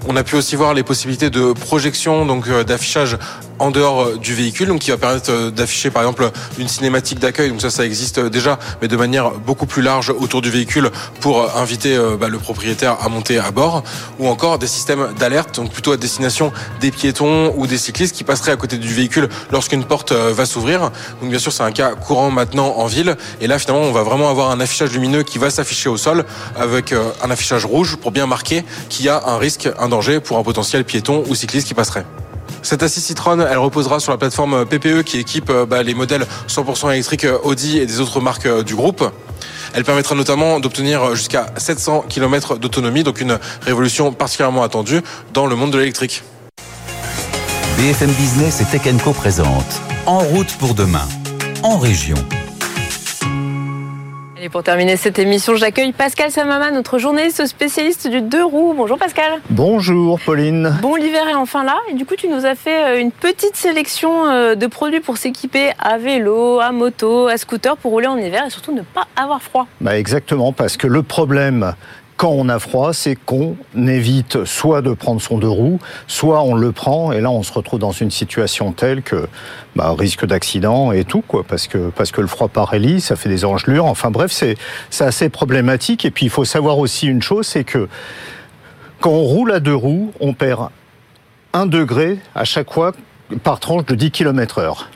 On 0.08 0.16
a 0.16 0.24
pu 0.24 0.36
aussi 0.36 0.56
voir 0.56 0.72
les 0.72 0.82
possibilités 0.82 1.28
de 1.28 1.52
projection, 1.52 2.24
donc 2.24 2.48
d'affichage 2.48 3.18
en 3.60 3.70
dehors 3.70 4.02
euh, 4.02 4.18
du 4.18 4.34
véhicule, 4.34 4.68
donc 4.68 4.80
qui 4.80 4.90
va 4.90 4.96
permettre 4.96 5.30
euh, 5.30 5.50
d'afficher 5.50 5.90
par 5.90 6.02
exemple 6.02 6.30
une 6.58 6.66
cinématique 6.66 7.20
d'accueil. 7.20 7.50
Donc 7.50 7.60
ça, 7.60 7.70
ça 7.70 7.84
existe 7.84 8.18
euh, 8.18 8.30
déjà, 8.30 8.58
mais 8.82 8.88
de 8.88 8.96
manière 8.96 9.30
beaucoup 9.32 9.66
plus 9.66 9.82
large 9.82 10.10
autour 10.10 10.42
du 10.42 10.50
véhicule 10.50 10.90
pour 11.20 11.56
inviter 11.56 11.98
bah, 12.18 12.28
le 12.28 12.38
propriétaire 12.38 12.96
à 13.02 13.08
monter 13.08 13.38
à 13.38 13.50
bord, 13.50 13.84
ou 14.18 14.28
encore 14.28 14.58
des 14.58 14.66
systèmes 14.66 15.08
d'alerte, 15.18 15.56
donc 15.56 15.70
plutôt 15.70 15.92
à 15.92 15.96
destination 15.96 16.52
des 16.80 16.90
piétons 16.90 17.52
ou 17.56 17.66
des 17.66 17.76
cyclistes 17.76 18.16
qui 18.16 18.24
passeraient 18.24 18.52
à 18.52 18.56
côté 18.56 18.78
du 18.78 18.92
véhicule 18.92 19.28
lorsqu'une 19.52 19.84
porte 19.84 20.12
va 20.12 20.46
s'ouvrir. 20.46 20.90
Donc 21.20 21.30
bien 21.30 21.38
sûr, 21.38 21.52
c'est 21.52 21.62
un 21.62 21.72
cas 21.72 21.90
courant 21.90 22.30
maintenant 22.30 22.74
en 22.76 22.86
ville, 22.86 23.16
et 23.40 23.46
là 23.46 23.58
finalement, 23.58 23.84
on 23.84 23.92
va 23.92 24.02
vraiment 24.02 24.30
avoir 24.30 24.50
un 24.50 24.60
affichage 24.60 24.92
lumineux 24.92 25.22
qui 25.22 25.38
va 25.38 25.50
s'afficher 25.50 25.90
au 25.90 25.98
sol 25.98 26.24
avec 26.56 26.92
un 26.92 27.30
affichage 27.30 27.66
rouge 27.66 27.96
pour 27.96 28.10
bien 28.10 28.26
marquer 28.26 28.64
qu'il 28.88 29.04
y 29.04 29.08
a 29.08 29.22
un 29.26 29.36
risque, 29.36 29.68
un 29.78 29.88
danger 29.88 30.20
pour 30.20 30.38
un 30.38 30.42
potentiel 30.42 30.84
piéton 30.84 31.24
ou 31.28 31.34
cycliste 31.34 31.68
qui 31.68 31.74
passerait. 31.74 32.06
Cette 32.62 32.82
assise 32.82 33.04
Citroën, 33.04 33.40
elle 33.40 33.58
reposera 33.58 34.00
sur 34.00 34.12
la 34.12 34.18
plateforme 34.18 34.66
PPE 34.66 35.02
qui 35.02 35.18
équipe 35.18 35.50
euh, 35.50 35.66
bah, 35.66 35.82
les 35.82 35.94
modèles 35.94 36.26
100% 36.48 36.92
électriques 36.92 37.24
euh, 37.24 37.38
Audi 37.42 37.78
et 37.78 37.86
des 37.86 38.00
autres 38.00 38.20
marques 38.20 38.46
euh, 38.46 38.62
du 38.62 38.74
groupe. 38.74 39.10
Elle 39.72 39.84
permettra 39.84 40.14
notamment 40.14 40.60
d'obtenir 40.60 41.14
jusqu'à 41.14 41.46
700 41.56 42.04
km 42.08 42.56
d'autonomie, 42.58 43.02
donc 43.02 43.20
une 43.20 43.38
révolution 43.62 44.12
particulièrement 44.12 44.62
attendue 44.62 45.00
dans 45.32 45.46
le 45.46 45.56
monde 45.56 45.70
de 45.70 45.78
l'électrique. 45.78 46.22
BFM 47.78 48.10
Business 48.12 48.60
et 48.60 48.64
Tech 48.64 48.82
Co 49.02 49.14
En 50.06 50.18
route 50.18 50.52
pour 50.58 50.74
demain, 50.74 51.06
en 51.62 51.78
région. 51.78 52.16
Et 54.42 54.48
pour 54.48 54.62
terminer 54.62 54.96
cette 54.96 55.18
émission, 55.18 55.54
j'accueille 55.54 55.92
Pascal 55.92 56.30
Samama, 56.30 56.70
notre 56.70 56.98
journaliste 56.98 57.44
spécialiste 57.44 58.08
du 58.08 58.22
deux 58.22 58.42
roues. 58.42 58.72
Bonjour 58.74 58.96
Pascal. 58.96 59.38
Bonjour 59.50 60.18
Pauline. 60.18 60.78
Bon, 60.80 60.94
l'hiver 60.94 61.28
est 61.28 61.34
enfin 61.34 61.62
là. 61.62 61.76
Et 61.90 61.94
du 61.94 62.06
coup, 62.06 62.14
tu 62.16 62.26
nous 62.26 62.46
as 62.46 62.54
fait 62.54 62.84
euh, 62.84 63.00
une 63.02 63.12
petite 63.12 63.54
sélection 63.54 64.28
euh, 64.28 64.54
de 64.54 64.66
produits 64.66 65.00
pour 65.00 65.18
s'équiper 65.18 65.72
à 65.78 65.98
vélo, 65.98 66.58
à 66.58 66.72
moto, 66.72 67.28
à 67.28 67.36
scooter 67.36 67.76
pour 67.76 67.90
rouler 67.90 68.06
en 68.06 68.16
hiver 68.16 68.44
et 68.46 68.50
surtout 68.50 68.72
ne 68.72 68.80
pas 68.80 69.06
avoir 69.14 69.42
froid. 69.42 69.66
Bah 69.82 69.98
exactement, 69.98 70.54
parce 70.54 70.78
que 70.78 70.86
le 70.86 71.02
problème 71.02 71.74
quand 72.20 72.32
on 72.32 72.50
a 72.50 72.58
froid, 72.58 72.92
c'est 72.92 73.16
qu'on 73.16 73.56
évite 73.74 74.44
soit 74.44 74.82
de 74.82 74.92
prendre 74.92 75.22
son 75.22 75.38
deux 75.38 75.48
roues, 75.48 75.78
soit 76.06 76.42
on 76.42 76.52
le 76.52 76.70
prend 76.70 77.12
et 77.12 77.22
là 77.22 77.30
on 77.30 77.42
se 77.42 77.50
retrouve 77.50 77.78
dans 77.78 77.92
une 77.92 78.10
situation 78.10 78.72
telle 78.72 79.00
que 79.00 79.26
bah, 79.74 79.94
risque 79.98 80.26
d'accident 80.26 80.92
et 80.92 81.04
tout 81.04 81.22
quoi, 81.22 81.44
parce 81.44 81.66
que 81.66 81.88
parce 81.88 82.12
que 82.12 82.20
le 82.20 82.26
froid 82.26 82.48
paralyse, 82.48 83.04
ça 83.04 83.16
fait 83.16 83.30
des 83.30 83.46
engelures. 83.46 83.86
Enfin 83.86 84.10
bref, 84.10 84.32
c'est 84.32 84.58
c'est 84.90 85.04
assez 85.04 85.30
problématique. 85.30 86.04
Et 86.04 86.10
puis 86.10 86.26
il 86.26 86.28
faut 86.28 86.44
savoir 86.44 86.78
aussi 86.78 87.06
une 87.06 87.22
chose, 87.22 87.46
c'est 87.46 87.64
que 87.64 87.88
quand 89.00 89.12
on 89.12 89.22
roule 89.22 89.52
à 89.52 89.60
deux 89.60 89.74
roues, 89.74 90.12
on 90.20 90.34
perd 90.34 90.68
un 91.54 91.64
degré 91.64 92.18
à 92.34 92.44
chaque 92.44 92.70
fois 92.70 92.92
par 93.42 93.60
tranche 93.60 93.86
de 93.86 93.94
10 93.94 94.10
km 94.10 94.58
heure. 94.58 94.90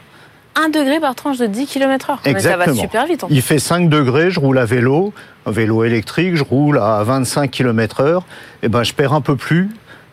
1 0.57 0.69
degré 0.69 1.01
par 1.01 1.15
tranche 1.15 1.39
de 1.39 1.47
10 1.47 1.67
km 1.67 2.11
heure. 2.11 2.21
Exactement. 2.25 2.65
ça 2.65 2.71
va 2.73 2.81
super 2.81 3.07
vite. 3.07 3.25
Il 3.31 3.43
fait 3.43 3.59
5 3.59 3.89
degrés, 3.89 4.31
je 4.31 4.41
roule 4.41 4.59
à 4.59 4.65
vélo, 4.65 5.13
un 5.47 5.51
vélo 5.51 5.85
électrique, 5.85 6.37
je 6.37 6.45
roule 6.45 6.79
à 6.79 7.03
25 7.03 7.51
km 7.51 8.01
heure, 8.01 8.25
et 8.63 8.69
ben 8.69 8.83
je 8.83 8.93
perds 8.95 9.13
un 9.13 9.21
peu 9.21 9.37
plus 9.37 9.71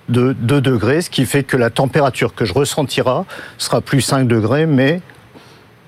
de 0.10 0.34
2 0.34 0.62
degrés, 0.62 1.01
ce 1.01 1.10
qui 1.10 1.25
fait 1.25 1.43
que 1.43 1.58
la 1.58 1.69
température 1.69 2.34
que 2.36 2.45
je 2.45 2.54
ressentira 2.54 3.25
sera 3.58 3.82
plus 3.82 4.01
5 4.01 4.27
degrés, 4.27 4.65
mais 4.65 5.01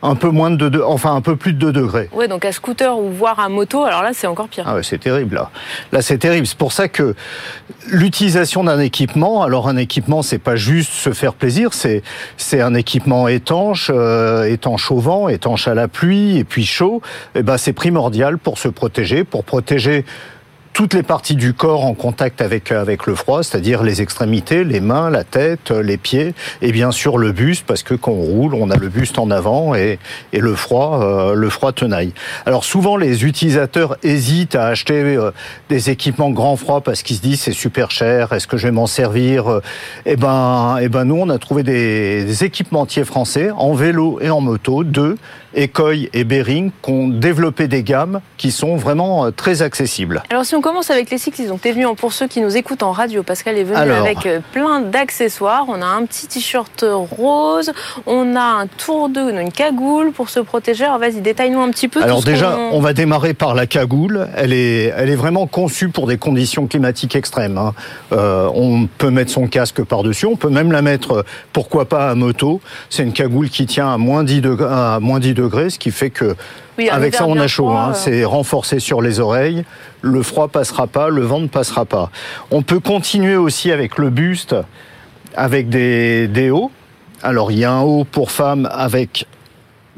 un 0.03 0.15
peu 0.15 0.29
moins 0.29 0.51
de 0.51 0.67
deux, 0.67 0.83
enfin 0.83 1.15
un 1.15 1.21
peu 1.21 1.37
plus 1.37 1.53
de 1.53 1.59
2 1.59 1.71
degrés. 1.71 2.09
Oui, 2.11 2.27
donc 2.27 2.43
à 2.43 2.51
scooter 2.51 2.95
ou 2.99 3.09
voire 3.09 3.39
à 3.39 3.47
moto, 3.47 3.85
alors 3.85 4.03
là 4.03 4.11
c'est 4.13 4.27
encore 4.27 4.49
pire. 4.49 4.65
Ah 4.67 4.75
ouais, 4.75 4.83
c'est 4.83 4.97
terrible 4.97 5.35
là. 5.35 5.49
Là 5.93 6.01
c'est 6.01 6.17
terrible. 6.17 6.45
C'est 6.45 6.57
pour 6.57 6.73
ça 6.73 6.89
que 6.89 7.15
l'utilisation 7.87 8.65
d'un 8.65 8.79
équipement, 8.79 9.43
alors 9.43 9.69
un 9.69 9.77
équipement 9.77 10.21
c'est 10.21 10.39
pas 10.39 10.57
juste 10.57 10.91
se 10.91 11.13
faire 11.13 11.33
plaisir, 11.33 11.73
c'est 11.73 12.03
c'est 12.35 12.59
un 12.59 12.75
équipement 12.75 13.29
étanche, 13.29 13.89
euh, 13.93 14.43
étanche 14.43 14.91
au 14.91 14.99
vent, 14.99 15.29
étanche 15.29 15.69
à 15.69 15.73
la 15.73 15.87
pluie 15.87 16.37
et 16.37 16.43
puis 16.43 16.65
chaud. 16.65 17.01
Et 17.33 17.39
eh 17.39 17.43
ben 17.43 17.57
c'est 17.57 17.73
primordial 17.73 18.37
pour 18.37 18.57
se 18.57 18.67
protéger, 18.67 19.23
pour 19.23 19.45
protéger 19.45 20.03
toutes 20.73 20.95
les 20.95 21.03
parties 21.03 21.36
du 21.36 21.53
corps 21.53 21.86
en 21.86 21.93
contact 21.93 22.41
avec 22.41 22.71
avec 22.71 23.05
le 23.05 23.13
froid, 23.15 23.43
c'est-à-dire 23.43 23.83
les 23.83 24.01
extrémités, 24.01 24.63
les 24.63 24.81
mains, 24.81 25.12
la 25.12 25.23
tête, 25.23 25.69
les 25.69 25.97
pieds, 25.97 26.33
et 26.62 26.71
bien 26.71 26.91
sûr 26.91 27.17
le 27.19 27.31
buste, 27.31 27.65
parce 27.67 27.83
que 27.83 27.93
quand 27.93 28.12
on 28.12 28.23
roule, 28.23 28.55
on 28.55 28.71
a 28.71 28.75
le 28.75 28.89
buste 28.89 29.19
en 29.19 29.29
avant 29.29 29.75
et, 29.75 29.99
et 30.33 30.39
le 30.39 30.55
froid, 30.55 30.99
euh, 31.03 31.36
le 31.36 31.49
froid 31.49 31.71
tenaille. 31.71 32.13
Alors 32.47 32.65
souvent 32.65 32.97
les 32.97 33.23
utilisateurs 33.23 33.97
hésitent 34.01 34.55
à 34.55 34.65
acheter 34.65 35.15
euh, 35.15 35.31
des 35.69 35.91
équipements 35.91 36.31
grand 36.31 36.55
froid 36.55 36.81
parce 36.81 37.03
qu'ils 37.03 37.17
se 37.17 37.21
disent 37.21 37.41
c'est 37.41 37.53
super 37.53 37.91
cher, 37.91 38.33
est-ce 38.33 38.47
que 38.47 38.57
je 38.57 38.67
vais 38.67 38.71
m'en 38.73 38.88
servir 38.88 39.62
Eh 40.05 40.15
ben, 40.15 40.77
eh 40.81 40.89
ben 40.89 41.05
nous 41.05 41.17
on 41.17 41.29
a 41.29 41.38
trouvé 41.38 41.62
des, 41.62 42.25
des 42.25 42.43
équipementiers 42.43 43.05
français 43.05 43.51
en 43.55 43.73
vélo 43.73 44.19
et 44.21 44.31
en 44.31 44.41
moto, 44.41 44.83
deux 44.83 45.17
Ecoy 45.55 46.09
et 46.13 46.23
Bering 46.23 46.71
qui 46.81 46.91
ont 46.91 47.07
développé 47.07 47.67
des 47.67 47.83
gammes 47.83 48.21
qui 48.38 48.51
sont 48.51 48.75
vraiment 48.75 49.25
euh, 49.25 49.31
très 49.31 49.62
accessibles. 49.62 50.23
Commence 50.63 50.89
avec 50.89 51.12
les 51.12 51.19
cyclistes. 51.19 51.49
Donc, 51.49 51.62
tu 51.62 51.67
es 51.67 51.71
venu, 51.73 51.86
pour 51.95 52.13
ceux 52.13 52.28
qui 52.28 52.41
nous 52.41 52.58
écoutent 52.58 52.82
en 52.82 52.91
radio, 52.91 53.21
Pascal 53.21 53.58
est 53.58 53.63
venu 53.63 53.78
Alors. 53.78 54.04
avec 54.04 54.26
euh, 54.26 54.39
plein 54.52 54.82
d'accessoires. 54.82 55.65
On 55.67 55.82
a 55.82 55.86
un 55.86 56.06
petit 56.06 56.26
t-shirt 56.28 56.84
rose, 57.12 57.71
on 58.08 58.36
a 58.36 58.41
un 58.41 58.67
tour 58.67 59.10
de, 59.10 59.19
une 59.21 59.52
cagoule 59.52 60.12
pour 60.12 60.30
se 60.30 60.39
protéger. 60.39 60.86
Alors, 60.86 60.97
vas-y, 60.97 61.21
détaille-nous 61.21 61.60
un 61.62 61.69
petit 61.69 61.88
peu. 61.88 61.99
tout 61.99 62.06
Alors 62.06 62.21
ce 62.21 62.26
déjà, 62.26 62.58
on 62.71 62.80
va 62.80 62.93
démarrer 62.93 63.34
par 63.34 63.54
la 63.54 63.67
cagoule. 63.67 64.28
Elle 64.36 64.54
est, 64.54 64.93
elle 64.97 65.10
est 65.10 65.15
vraiment 65.15 65.45
conçue 65.45 65.89
pour 65.89 66.08
des 66.08 66.17
conditions 66.17 66.65
climatiques 66.65 67.15
extrêmes. 67.15 67.58
hein. 67.58 67.73
Euh, 68.13 68.49
on 68.56 68.88
peut 68.88 69.10
mettre 69.12 69.32
son 69.32 69.47
casque 69.47 69.84
par-dessus, 69.84 70.26
on 70.26 70.38
peut 70.38 70.49
même 70.49 70.71
la 70.71 70.82
mettre, 70.82 71.26
pourquoi 71.52 71.86
pas, 71.86 72.10
à 72.10 72.15
moto. 72.15 72.62
C'est 72.89 73.04
une 73.04 73.13
cagoule 73.13 73.49
qui 73.49 73.65
tient 73.65 73.91
à 73.93 73.97
moins 73.97 74.23
10 74.23 74.41
degrés, 74.41 74.67
à 74.69 74.99
moins 75.02 75.19
10 75.19 75.34
degrés 75.34 75.69
ce 75.69 75.78
qui 75.78 75.91
fait 75.91 76.10
que 76.10 76.36
Oui, 76.77 76.89
avec 76.89 77.13
ça 77.15 77.25
on 77.27 77.38
a 77.39 77.47
chaud. 77.47 77.69
hein. 77.69 77.89
euh. 77.91 77.93
C'est 77.93 78.23
renforcé 78.25 78.79
sur 78.79 79.01
les 79.01 79.19
oreilles. 79.19 79.63
Le 80.01 80.23
froid 80.23 80.47
passera 80.47 80.88
pas, 80.88 81.09
le 81.09 81.21
vent 81.21 81.39
ne 81.39 81.47
passera 81.47 81.86
pas. 81.86 82.09
On 82.51 82.62
peut 82.63 82.79
continuer 82.79 83.36
aussi 83.36 83.71
avec 83.71 83.97
le 83.97 84.09
buste, 84.09 84.55
avec 85.36 85.69
des, 85.69 86.27
des 86.27 86.49
hauts. 86.49 86.71
Alors 87.21 87.51
il 87.51 87.59
y 87.59 87.65
a 87.65 87.71
un 87.71 87.81
haut 87.81 88.03
pour 88.05 88.31
femmes 88.31 88.67
avec 88.71 89.27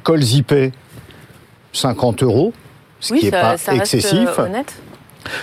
col 0.04 0.22
zippé, 0.22 0.72
50 1.74 2.24
euros, 2.24 2.54
ce 3.00 3.14
oui, 3.14 3.20
qui 3.20 3.26
n'est 3.26 3.32
ça, 3.32 3.56
pas 3.66 3.76
excessif. 3.76 4.30
euh, 4.38 4.44
honnête. 4.46 4.74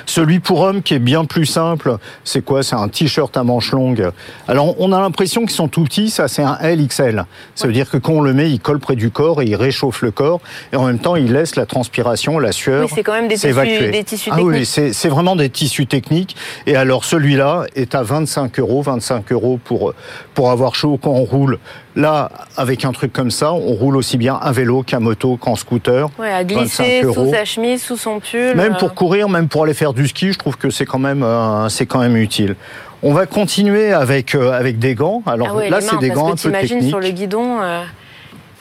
Celui 0.06 0.40
pour 0.40 0.60
homme 0.60 0.82
qui 0.82 0.94
est 0.94 0.98
bien 0.98 1.24
plus 1.24 1.46
simple, 1.46 1.96
c'est 2.24 2.44
quoi? 2.44 2.62
C'est 2.62 2.76
un 2.76 2.88
t-shirt 2.88 3.36
à 3.36 3.44
manches 3.44 3.72
longues. 3.72 4.10
Alors 4.48 4.74
on 4.80 4.92
a 4.92 5.00
l'impression 5.00 5.42
qu'ils 5.42 5.50
sont 5.50 5.68
tout 5.68 5.84
petits, 5.84 6.10
ça 6.10 6.28
c'est 6.28 6.42
un 6.42 6.58
LXL. 6.62 7.24
Ça 7.54 7.66
veut 7.66 7.72
dire 7.72 7.90
que 7.90 7.96
quand 7.96 8.12
on 8.14 8.20
le 8.20 8.32
met, 8.32 8.50
il 8.50 8.60
colle 8.60 8.78
près 8.78 8.96
du 8.96 9.10
corps 9.10 9.42
et 9.42 9.46
il 9.46 9.56
réchauffe 9.56 10.02
le 10.02 10.10
corps 10.10 10.40
et 10.72 10.76
en 10.76 10.84
même 10.86 10.98
temps 10.98 11.16
il 11.16 11.32
laisse 11.32 11.56
la 11.56 11.66
transpiration, 11.66 12.38
la 12.38 12.52
sueur 12.52 12.84
Oui, 12.86 12.92
c'est 12.94 13.02
quand 13.02 13.12
même 13.12 13.28
des 13.28 13.34
tissus, 13.34 13.48
s'évacuer. 13.48 13.90
des 13.90 14.04
tissus 14.04 14.30
Ah 14.32 14.36
techniques. 14.36 14.52
oui, 14.54 14.66
c'est 14.66 14.92
c'est 14.92 15.08
vraiment 15.08 15.36
des 15.36 15.50
tissus 15.50 15.86
techniques. 15.86 16.36
Et 16.66 16.76
alors 16.76 17.04
celui-là 17.04 17.64
est 17.74 17.94
à 17.94 18.02
25 18.02 18.58
euros, 18.60 18.82
25 18.82 19.32
euros 19.32 19.58
pour 19.62 19.94
pour 20.34 20.50
avoir 20.50 20.74
chaud 20.74 20.98
quand 21.02 21.10
on 21.10 21.24
roule. 21.24 21.58
Là, 21.94 22.30
avec 22.56 22.84
un 22.86 22.92
truc 22.92 23.12
comme 23.12 23.30
ça, 23.30 23.52
on 23.52 23.74
roule 23.74 23.96
aussi 23.96 24.16
bien 24.16 24.34
à 24.36 24.50
vélo 24.52 24.82
qu'à 24.82 24.98
moto, 24.98 25.36
qu'en 25.36 25.56
scooter. 25.56 26.08
Ouais, 26.18 26.32
à 26.32 26.42
glisser 26.42 27.02
25 27.02 27.12
sous 27.12 27.20
euros. 27.20 27.32
sa 27.32 27.44
chemise, 27.44 27.82
sous 27.82 27.96
son 27.98 28.18
pull. 28.20 28.54
Même 28.56 28.72
euh, 28.72 28.78
pour 28.78 28.94
courir, 28.94 29.28
même 29.28 29.48
pour 29.48 29.64
aller 29.64 29.74
faire 29.74 29.92
du 29.92 30.08
ski, 30.08 30.32
je 30.32 30.38
trouve 30.38 30.56
que 30.56 30.70
c'est 30.70 30.86
quand 30.86 30.98
même 30.98 31.22
euh, 31.22 31.68
c'est 31.68 31.84
quand 31.86 31.98
même 32.00 32.16
utile. 32.16 32.56
On 33.02 33.12
va 33.12 33.26
continuer 33.26 33.92
avec 33.92 34.34
euh, 34.34 34.52
avec 34.52 34.78
des 34.78 34.94
gants. 34.94 35.22
Alors 35.26 35.48
ah 35.50 35.54
ouais, 35.54 35.68
là, 35.70 35.80
c'est 35.80 35.98
des 35.98 36.10
gants 36.10 36.32
un 36.32 36.36
peu 36.36 36.50
techniques. 36.50 36.88
sur 36.88 37.00
le 37.00 37.10
guidon. 37.10 37.60
euh, 37.60 37.82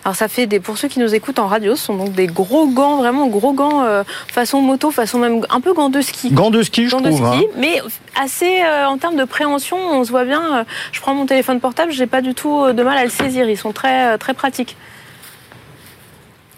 Alors 0.03 0.15
ça 0.15 0.27
fait 0.27 0.47
des 0.47 0.59
pour 0.59 0.77
ceux 0.79 0.87
qui 0.87 0.99
nous 0.99 1.13
écoutent 1.13 1.37
en 1.37 1.45
radio, 1.47 1.75
ce 1.75 1.85
sont 1.85 1.95
donc 1.95 2.13
des 2.13 2.25
gros 2.25 2.67
gants, 2.67 2.97
vraiment 2.97 3.27
gros 3.27 3.53
gants 3.53 3.83
euh, 3.83 4.03
façon 4.27 4.59
moto, 4.61 4.89
façon 4.89 5.19
même 5.19 5.41
un 5.51 5.61
peu 5.61 5.73
gants 5.73 5.89
de 5.89 6.01
ski. 6.01 6.31
Gants 6.31 6.49
de 6.49 6.63
ski, 6.63 6.87
je 6.87 6.91
Gants 6.95 7.01
de 7.01 7.09
trouve. 7.11 7.27
ski, 7.35 7.45
hein. 7.45 7.51
mais 7.57 7.79
assez 8.19 8.61
euh, 8.63 8.87
en 8.87 8.97
termes 8.97 9.15
de 9.15 9.25
préhension, 9.25 9.77
on 9.77 10.03
se 10.03 10.09
voit 10.09 10.25
bien. 10.25 10.41
euh, 10.59 10.63
je 10.91 10.99
prends 11.01 11.13
mon 11.13 11.27
téléphone 11.27 11.59
portable, 11.59 11.91
j'ai 11.91 12.07
pas 12.07 12.21
du 12.21 12.33
tout 12.33 12.71
de 12.73 12.81
mal 12.83 12.97
à 12.97 13.03
le 13.03 13.11
saisir. 13.11 13.47
Ils 13.47 13.57
sont 13.57 13.73
très 13.73 14.17
très 14.17 14.33
pratiques. 14.33 14.75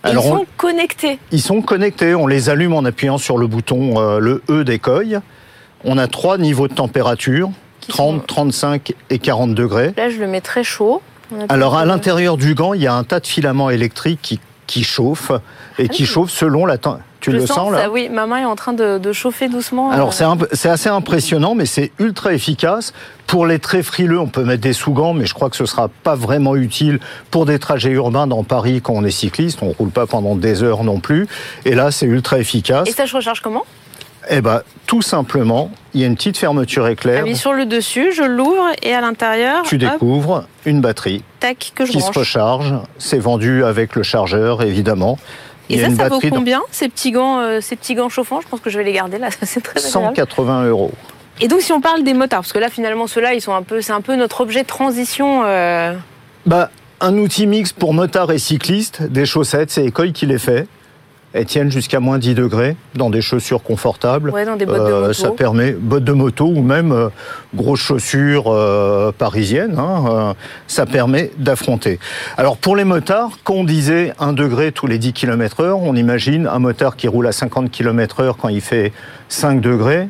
Alors, 0.04 0.24
ils 0.26 0.28
on- 0.32 0.38
sont 0.40 0.46
connectés. 0.58 1.20
Ils 1.32 1.42
sont 1.42 1.62
connectés. 1.62 2.16
On 2.16 2.28
les 2.28 2.50
allume 2.50 2.74
en 2.74 2.84
appuyant 2.86 3.18
sur 3.18 3.38
le 3.38 3.48
bouton 3.48 4.00
le 4.20 4.42
E 4.50 4.64
d'écueil. 4.64 5.20
On 5.86 5.98
a 5.98 6.08
trois 6.08 6.38
niveaux 6.38 6.68
de 6.70 6.74
température 6.74 7.50
Qui 7.82 7.90
30, 7.90 8.20
sont- 8.22 8.26
35 8.26 8.94
et 9.10 9.20
40 9.20 9.54
degrés. 9.54 9.94
Là, 9.98 10.10
je 10.10 10.18
le 10.18 10.28
mets 10.28 10.42
très 10.42 10.64
chaud. 10.64 11.02
Alors 11.50 11.76
à 11.76 11.86
l'intérieur 11.86 12.38
du 12.38 12.56
gant, 12.56 12.74
il 12.74 12.82
y 12.82 12.88
a 12.88 12.94
un 12.94 13.04
tas 13.04 13.20
de 13.20 13.28
filaments 13.28 13.70
électriques 13.70 14.20
qui 14.22 14.40
qui 14.68 14.84
chauffent 14.84 15.32
et 15.78 15.90
qui 15.90 16.04
oui. 16.04 16.08
chauffent 16.08 16.32
selon 16.32 16.66
la 16.66 16.78
temps. 16.78 17.00
Tu 17.20 17.32
le 17.32 17.46
sens 17.46 17.72
là 17.72 17.84
ça, 17.84 17.90
Oui, 17.90 18.10
ma 18.10 18.26
main 18.26 18.40
est 18.40 18.46
en 18.46 18.56
train 18.56 18.74
de, 18.74 18.98
de 18.98 19.14
chauffer 19.14 19.48
doucement. 19.48 19.92
Alors 19.92 20.14
euh, 20.20 20.36
c'est 20.52 20.70
assez 20.70 20.90
impressionnant, 20.90 21.56
mais 21.56 21.66
c'est 21.66 21.92
ultra 22.00 22.34
efficace. 22.34 22.92
Pour 23.28 23.46
les 23.46 23.60
très 23.60 23.82
frileux, 23.82 24.20
on 24.20 24.28
peut 24.28 24.44
mettre 24.44 24.62
des 24.62 24.74
sous-gants, 24.74 25.14
mais 25.14 25.26
je 25.26 25.34
crois 25.34 25.50
que 25.50 25.56
ce 25.56 25.66
sera 25.66 25.88
pas 25.88 26.16
vraiment 26.16 26.56
utile 26.56 27.00
pour 27.32 27.46
des 27.46 27.60
trajets 27.60 27.92
urbains 27.92 28.28
dans 28.28 28.44
Paris 28.44 28.82
quand 28.82 28.94
on 28.94 29.06
est 29.06 29.12
cycliste. 29.12 29.60
On 29.62 29.72
roule 29.72 29.92
pas 29.92 30.06
pendant 30.06 30.36
des 30.36 30.64
heures 30.64 30.84
non 30.84 31.00
plus. 31.00 31.28
Et 31.64 31.76
là, 31.76 31.92
c'est 31.92 32.06
ultra 32.06 32.40
efficace. 32.40 32.90
Et 32.90 32.92
ça, 32.92 33.06
je 33.06 33.16
recharge 33.16 33.42
comment? 33.42 33.64
Eh 34.30 34.42
ben, 34.42 34.62
tout 34.88 35.02
simplement, 35.02 35.70
il 35.94 36.02
y 36.02 36.04
a 36.04 36.08
une 36.08 36.16
petite 36.16 36.38
fermeture 36.38 36.88
éclair. 36.88 37.22
Appuie 37.22 37.36
sur 37.36 37.54
le 37.54 37.66
dessus, 37.66 38.12
je 38.14 38.24
l'ouvre 38.24 38.68
et 38.82 38.94
à 38.94 39.02
l'intérieur, 39.02 39.64
Tu 39.64 39.76
hop, 39.76 39.82
découvres 39.82 40.46
une 40.66 40.82
batterie 40.82 41.24
tac, 41.40 41.72
que 41.76 41.86
je 41.86 41.92
qui 41.92 42.02
se 42.02 42.12
recharge. 42.18 42.74
C'est 42.98 43.20
vendu 43.20 43.64
avec 43.64 43.96
le 43.96 44.04
chargeur, 44.04 44.62
évidemment. 44.64 45.18
Et 45.70 45.76
Il 45.76 45.80
ça, 45.82 46.04
ça 46.04 46.10
vaut 46.10 46.20
combien 46.30 46.62
ces 46.72 46.90
petits 46.90 47.12
gants, 47.12 47.40
euh, 47.40 47.62
ces 47.62 47.76
petits 47.76 47.96
gants 47.96 48.10
chauffants? 48.10 48.42
Je 48.42 48.48
pense 48.48 48.60
que 48.60 48.70
je 48.70 48.78
vais 48.78 48.84
les 48.84 48.94
garder 48.94 49.18
là. 49.18 49.30
C'est 49.44 49.62
très 49.62 49.80
agréable. 49.80 50.16
180 50.16 50.66
euros. 50.66 50.92
Et 51.42 51.48
donc, 51.48 51.62
si 51.62 51.72
on 51.72 51.82
parle 51.82 52.04
des 52.04 52.14
motards, 52.14 52.42
parce 52.42 52.54
que 52.54 52.60
là, 52.60 52.70
finalement, 52.70 53.08
ceux-là, 53.08 53.34
ils 53.34 53.42
sont 53.42 53.54
un 53.54 53.64
peu, 53.64 53.82
c'est 53.82 53.94
un 53.94 54.02
peu 54.02 54.16
notre 54.16 54.42
objet 54.42 54.62
de 54.62 54.68
transition. 54.68 55.42
euh, 55.46 55.94
Bah, 56.46 56.70
un 57.02 57.18
outil 57.18 57.48
mix 57.48 57.74
pour 57.74 57.94
motards 57.94 58.32
et 58.32 58.38
cyclistes, 58.38 59.02
des 59.04 59.26
chaussettes, 59.26 59.72
c'est 59.72 59.84
École 59.86 60.12
qui 60.12 60.26
les 60.26 60.38
fait. 60.38 60.68
Elles 61.34 61.46
tiennent 61.46 61.72
jusqu'à 61.72 62.00
moins 62.00 62.20
10 62.20 62.36
degrés 62.36 62.76
dans 62.94 63.10
des 63.10 63.22
chaussures 63.22 63.64
confortables. 63.64 64.30
Ouais, 64.30 64.46
dans 64.46 64.56
des 64.56 64.66
bottes 64.66 64.86
de 64.86 64.92
Euh, 64.92 65.02
moto. 65.02 65.14
Ça 65.14 65.32
permet, 65.32 65.72
bottes 65.72 66.04
de 66.04 66.12
moto 66.12 66.46
ou 66.46 66.62
même 66.62 66.92
euh, 66.92 67.10
grosses 67.56 67.82
chaussures 67.82 68.46
euh, 68.48 69.12
parisiennes, 69.12 69.80
hein, 69.80 70.06
euh, 70.08 70.34
ça 70.68 70.86
permet 70.86 71.32
d'affronter. 71.38 72.00
Alors 72.38 72.58
pour 72.58 72.76
les 72.76 72.84
motards, 72.84 73.32
quand 73.44 73.56
on 73.56 73.64
disait 73.64 74.14
1 74.20 74.34
degré 74.34 74.72
tous 74.72 74.86
les 74.86 75.00
10 75.00 75.14
km 75.14 75.62
heure, 75.62 75.80
on 75.82 75.96
imagine 75.96 76.46
un 76.48 76.60
motard 76.60 76.96
qui 76.96 77.08
roule 77.08 77.26
à 77.26 77.32
50 77.32 77.72
km 77.72 78.20
heure 78.20 78.38
quand 78.38 78.50
il 78.50 78.62
fait 78.62 78.94
5 79.30 79.60
degrés, 79.60 80.10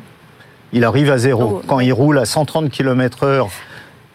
il 0.74 0.84
arrive 0.84 1.10
à 1.10 1.16
zéro. 1.18 1.60
Oh. 1.60 1.62
Quand 1.66 1.80
il 1.80 1.92
roule 1.92 2.18
à 2.18 2.26
130 2.26 2.68
km 2.68 3.24
heure 3.24 3.48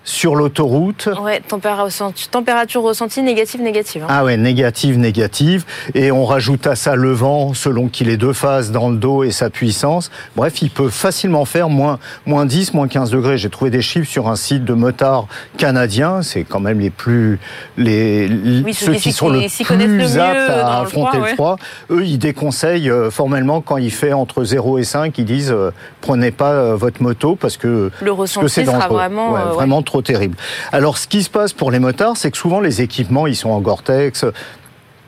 sur 0.09 0.35
l'autoroute, 0.35 1.07
Ouais, 1.21 1.39
température 1.47 2.81
ressentie 2.81 3.21
négative, 3.21 3.61
négative. 3.61 4.03
hein. 4.03 4.07
ah 4.09 4.23
ouais, 4.25 4.37
négative, 4.37 4.97
négative. 4.97 5.65
Et 5.93 6.11
on 6.11 6.25
rajoute 6.25 6.65
à 6.65 6.75
ça 6.75 6.95
le 6.95 7.11
vent 7.11 7.53
selon 7.53 7.89
qu'il 7.89 8.09
est 8.09 8.17
deux 8.17 8.33
phases 8.33 8.71
dans 8.71 8.89
le 8.89 8.97
dos 8.97 9.23
et 9.23 9.29
sa 9.31 9.49
puissance. 9.51 10.09
Bref, 10.35 10.61
il 10.63 10.71
peut 10.71 10.89
facilement 10.89 11.45
faire 11.45 11.69
moins, 11.69 11.99
moins 12.25 12.45
10, 12.47 12.73
moins 12.73 12.87
15 12.87 13.11
degrés. 13.11 13.37
J'ai 13.37 13.49
trouvé 13.51 13.69
des 13.69 13.81
chiffres 13.83 14.09
sur 14.09 14.27
un 14.29 14.35
site 14.35 14.65
de 14.65 14.73
motards 14.73 15.27
canadiens. 15.57 16.21
C'est 16.23 16.43
quand 16.43 16.59
même 16.59 16.79
les 16.79 16.89
plus, 16.89 17.39
les, 17.77 18.27
Oui, 18.65 18.73
ceux 18.73 18.87
ceux 18.87 18.93
qui 18.93 18.99
qui 19.01 19.11
sont 19.11 19.29
le 19.29 19.39
plus 19.39 20.17
aptes 20.17 20.49
à 20.49 20.55
le 20.55 20.85
affronter 20.87 20.89
froid, 20.89 21.13
le 21.13 21.21
ouais. 21.21 21.35
froid. 21.35 21.55
Eux, 21.91 22.03
ils 22.05 22.17
déconseillent 22.17 22.89
euh, 22.89 23.11
formellement 23.11 23.61
quand 23.61 23.77
il 23.77 23.91
fait 23.91 24.13
entre 24.13 24.43
0 24.43 24.79
et 24.79 24.83
5, 24.83 25.15
ils 25.19 25.25
disent 25.25 25.51
euh, 25.51 25.71
prenez 26.01 26.31
pas 26.31 26.51
euh, 26.51 26.75
votre 26.75 27.03
moto 27.03 27.35
parce 27.35 27.57
que 27.57 27.91
Le 28.01 28.11
que 28.11 28.17
ressenti 28.17 28.49
c'est 28.49 28.65
sera 28.65 28.87
vraiment, 28.87 29.33
Ouais, 29.33 29.39
euh, 29.41 29.51
vraiment 29.53 29.81
trop 29.83 29.98
terrible. 30.01 30.35
Alors, 30.71 30.97
ce 30.97 31.07
qui 31.07 31.23
se 31.23 31.29
passe 31.29 31.53
pour 31.53 31.71
les 31.71 31.79
motards, 31.79 32.17
c'est 32.17 32.31
que 32.31 32.37
souvent 32.37 32.59
les 32.59 32.81
équipements, 32.81 33.27
ils 33.27 33.35
sont 33.35 33.49
en 33.49 33.59
Gore-Tex, 33.61 34.25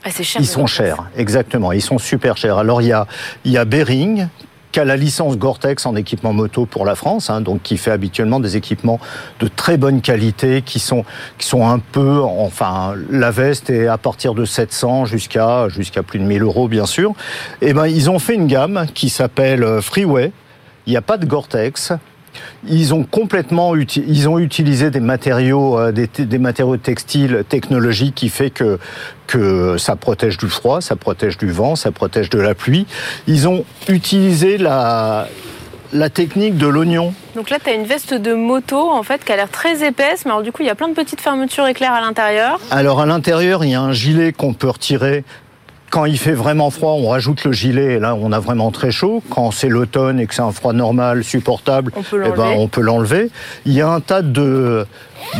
Ah, 0.03 0.09
cher. 0.09 0.41
ils 0.41 0.47
sont 0.47 0.65
chers, 0.67 1.03
exactement. 1.15 1.71
Ils 1.71 1.81
sont 1.81 1.97
super 1.97 2.37
chers. 2.37 2.57
Alors 2.57 2.81
il 2.81 2.87
y 2.87 2.93
a, 2.93 3.07
il 3.45 3.51
y 3.51 3.57
a 3.57 3.65
Bering 3.65 4.27
qui 4.71 4.79
a 4.79 4.85
la 4.85 4.95
licence 4.95 5.37
Gore-Tex 5.37 5.85
en 5.85 5.97
équipement 5.97 6.31
moto 6.31 6.65
pour 6.65 6.85
la 6.85 6.95
France, 6.95 7.29
hein, 7.29 7.41
donc 7.41 7.61
qui 7.61 7.77
fait 7.77 7.91
habituellement 7.91 8.39
des 8.39 8.55
équipements 8.55 8.99
de 9.41 9.49
très 9.49 9.75
bonne 9.75 9.99
qualité, 10.01 10.61
qui 10.61 10.79
sont 10.79 11.03
qui 11.37 11.45
sont 11.45 11.67
un 11.67 11.79
peu, 11.79 12.21
enfin, 12.21 12.93
la 13.09 13.31
veste 13.31 13.69
est 13.69 13.87
à 13.87 13.97
partir 13.97 14.33
de 14.33 14.45
700 14.45 15.05
jusqu'à 15.05 15.67
jusqu'à 15.67 16.03
plus 16.03 16.19
de 16.19 16.23
1000 16.23 16.41
euros 16.43 16.69
bien 16.69 16.85
sûr. 16.85 17.13
Et 17.61 17.73
ben 17.73 17.85
ils 17.85 18.09
ont 18.09 18.17
fait 18.19 18.33
une 18.35 18.47
gamme 18.47 18.85
qui 18.93 19.09
s'appelle 19.09 19.63
euh, 19.63 19.81
Freeway. 19.81 20.31
Il 20.87 20.91
n'y 20.91 20.97
a 20.97 21.01
pas 21.01 21.17
de 21.17 21.25
Gore-Tex. 21.25 21.91
Ils 22.67 22.93
ont 22.93 23.03
complètement 23.03 23.75
ils 23.75 24.29
ont 24.29 24.39
utilisé 24.39 24.91
des 24.91 24.99
matériaux 24.99 25.79
euh, 25.79 25.91
des, 25.91 26.07
des 26.07 26.37
matériaux 26.39 26.77
textiles 26.77 27.43
technologiques 27.47 28.15
qui 28.15 28.29
fait 28.29 28.49
que 28.49 28.79
que 29.27 29.77
ça 29.77 29.95
protège 29.95 30.37
du 30.37 30.47
froid, 30.47 30.81
ça 30.81 30.95
protège 30.95 31.37
du 31.37 31.51
vent, 31.51 31.75
ça 31.75 31.91
protège 31.91 32.29
de 32.29 32.39
la 32.39 32.53
pluie. 32.53 32.85
Ils 33.27 33.47
ont 33.47 33.65
utilisé 33.87 34.57
la 34.57 35.27
la 35.93 36.09
technique 36.09 36.57
de 36.57 36.67
l'oignon. 36.67 37.13
Donc 37.35 37.49
là, 37.49 37.57
tu 37.63 37.69
as 37.69 37.73
une 37.73 37.85
veste 37.85 38.13
de 38.13 38.33
moto, 38.33 38.89
en 38.89 39.03
fait, 39.03 39.23
qui 39.23 39.31
a 39.31 39.35
l'air 39.35 39.49
très 39.49 39.85
épaisse, 39.85 40.25
mais 40.25 40.31
alors 40.31 40.43
du 40.43 40.51
coup, 40.51 40.61
il 40.61 40.67
y 40.67 40.69
a 40.69 40.75
plein 40.75 40.87
de 40.87 40.93
petites 40.93 41.21
fermetures 41.21 41.67
éclairs 41.67 41.93
à 41.93 42.01
l'intérieur. 42.01 42.59
Alors 42.71 43.01
à 43.01 43.05
l'intérieur, 43.05 43.63
il 43.63 43.71
y 43.71 43.75
a 43.75 43.81
un 43.81 43.91
gilet 43.91 44.31
qu'on 44.31 44.53
peut 44.53 44.69
retirer. 44.69 45.23
Quand 45.91 46.05
il 46.05 46.17
fait 46.17 46.31
vraiment 46.31 46.69
froid, 46.71 46.93
on 46.93 47.09
rajoute 47.09 47.43
le 47.43 47.51
gilet 47.51 47.95
et 47.95 47.99
là 47.99 48.15
on 48.15 48.31
a 48.31 48.39
vraiment 48.39 48.71
très 48.71 48.91
chaud. 48.91 49.21
Quand 49.29 49.51
c'est 49.51 49.67
l'automne 49.67 50.19
et 50.21 50.25
que 50.25 50.33
c'est 50.33 50.41
un 50.41 50.53
froid 50.53 50.71
normal, 50.71 51.23
supportable, 51.25 51.91
On 51.97 52.01
peut 52.01 52.23
eh 52.25 52.31
ben, 52.31 52.53
on 52.55 52.67
peut 52.69 52.79
l'enlever. 52.81 53.29
Il 53.65 53.73
y 53.73 53.81
a 53.81 53.89
un 53.89 53.99
tas 53.99 54.21
de, 54.21 54.87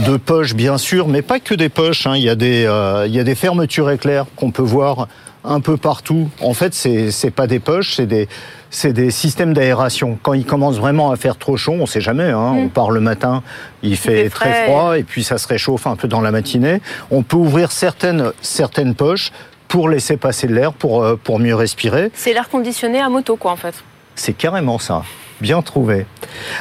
de 0.06 0.18
poches 0.18 0.54
bien 0.54 0.78
sûr, 0.78 1.08
mais 1.08 1.22
pas 1.22 1.40
que 1.40 1.56
des 1.56 1.70
poches. 1.70 2.06
hein. 2.06 2.18
Il, 2.18 2.24
y 2.24 2.30
a 2.30 2.36
des, 2.36 2.66
euh, 2.66 3.06
il 3.08 3.16
y 3.16 3.20
a 3.20 3.24
des 3.24 3.34
fermetures 3.36 3.90
éclairs 3.90 4.26
qu'on 4.36 4.52
peut 4.52 4.62
voir 4.62 5.08
un 5.44 5.62
peu 5.62 5.78
partout. 5.78 6.30
En 6.42 6.54
fait, 6.54 6.74
c'est 6.74 7.10
c'est 7.12 7.32
pas 7.32 7.48
des 7.48 7.60
poches, 7.60 7.94
c'est 7.96 8.06
des 8.06 8.28
c'est 8.70 8.94
des 8.94 9.10
systèmes 9.10 9.54
d'aération. 9.54 10.18
Quand 10.22 10.34
il 10.34 10.46
commence 10.46 10.78
vraiment 10.78 11.12
à 11.12 11.16
faire 11.16 11.38
trop 11.38 11.56
chaud, 11.58 11.76
on 11.80 11.86
sait 11.86 12.02
jamais. 12.02 12.30
Hein, 12.30 12.54
On 12.58 12.68
part 12.68 12.92
le 12.92 13.00
matin, 13.00 13.42
il 13.84 13.98
fait, 13.98 14.24
fait 14.26 14.30
très 14.30 14.66
froid 14.66 14.98
et 15.00 15.04
puis 15.04 15.24
ça 15.24 15.38
se 15.38 15.48
réchauffe 15.48 15.88
un 15.88 15.96
peu 15.96 16.08
dans 16.08 16.22
la 16.22 16.32
matinée. 16.32 16.82
On 17.10 17.24
peut 17.24 17.38
ouvrir 17.38 17.72
certaines 17.72 18.32
certaines 18.42 18.96
poches 18.96 19.32
pour 19.72 19.88
laisser 19.88 20.18
passer 20.18 20.48
de 20.48 20.54
l'air, 20.54 20.74
pour 20.74 21.02
euh, 21.02 21.16
pour 21.22 21.40
mieux 21.40 21.56
respirer. 21.56 22.12
C'est 22.14 22.34
l'air 22.34 22.50
conditionné 22.50 23.00
à 23.00 23.08
moto, 23.08 23.38
quoi, 23.38 23.52
en 23.52 23.56
fait. 23.56 23.74
C'est 24.16 24.34
carrément 24.34 24.78
ça. 24.80 25.04
bien 25.40 25.62
trouvé. 25.62 26.06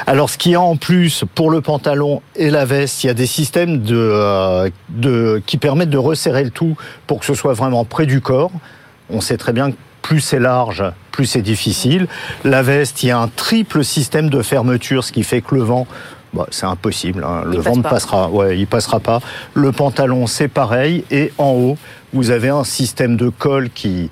Alors, 0.07 0.29
ce 0.29 0.37
qu'il 0.37 0.53
y 0.53 0.55
a 0.55 0.61
en 0.61 0.77
plus 0.77 1.25
pour 1.35 1.51
le 1.51 1.59
pantalon 1.61 2.21
et 2.37 2.49
la 2.49 2.63
veste, 2.65 3.03
il 3.03 3.07
y 3.07 3.09
a 3.09 3.13
des 3.13 3.25
systèmes 3.27 3.81
de, 3.81 3.95
euh, 3.97 4.69
de, 4.89 5.41
qui 5.45 5.57
permettent 5.57 5.89
de 5.89 5.97
resserrer 5.97 6.43
le 6.45 6.51
tout 6.51 6.75
pour 7.05 7.19
que 7.19 7.25
ce 7.25 7.33
soit 7.33 7.53
vraiment 7.53 7.83
près 7.83 8.05
du 8.05 8.21
corps. 8.21 8.51
On 9.09 9.19
sait 9.19 9.37
très 9.37 9.51
bien 9.51 9.71
que 9.71 9.75
plus 10.01 10.21
c'est 10.21 10.39
large, 10.39 10.83
plus 11.11 11.25
c'est 11.25 11.41
difficile. 11.43 12.07
La 12.45 12.61
veste, 12.63 13.03
il 13.03 13.07
y 13.07 13.11
a 13.11 13.19
un 13.19 13.27
triple 13.27 13.83
système 13.83 14.29
de 14.29 14.41
fermeture, 14.41 15.03
ce 15.03 15.11
qui 15.11 15.23
fait 15.23 15.41
que 15.41 15.53
le 15.55 15.61
vent 15.63 15.85
bah, 16.33 16.47
c'est 16.49 16.65
impossible. 16.65 17.25
Hein. 17.25 17.43
Le 17.45 17.55
Il 17.55 17.59
vent 17.59 17.71
passe 17.71 17.77
ne 17.77 17.83
pas. 17.83 17.89
passera. 17.89 18.29
Ouais, 18.29 18.57
il 18.57 18.65
passera 18.65 19.01
pas. 19.01 19.19
Le 19.53 19.73
pantalon, 19.73 20.27
c'est 20.27 20.47
pareil. 20.47 21.03
Et 21.11 21.33
en 21.37 21.49
haut, 21.51 21.77
vous 22.13 22.29
avez 22.31 22.49
un 22.49 22.63
système 22.63 23.15
de 23.17 23.29
colle 23.29 23.69
qui. 23.69 24.09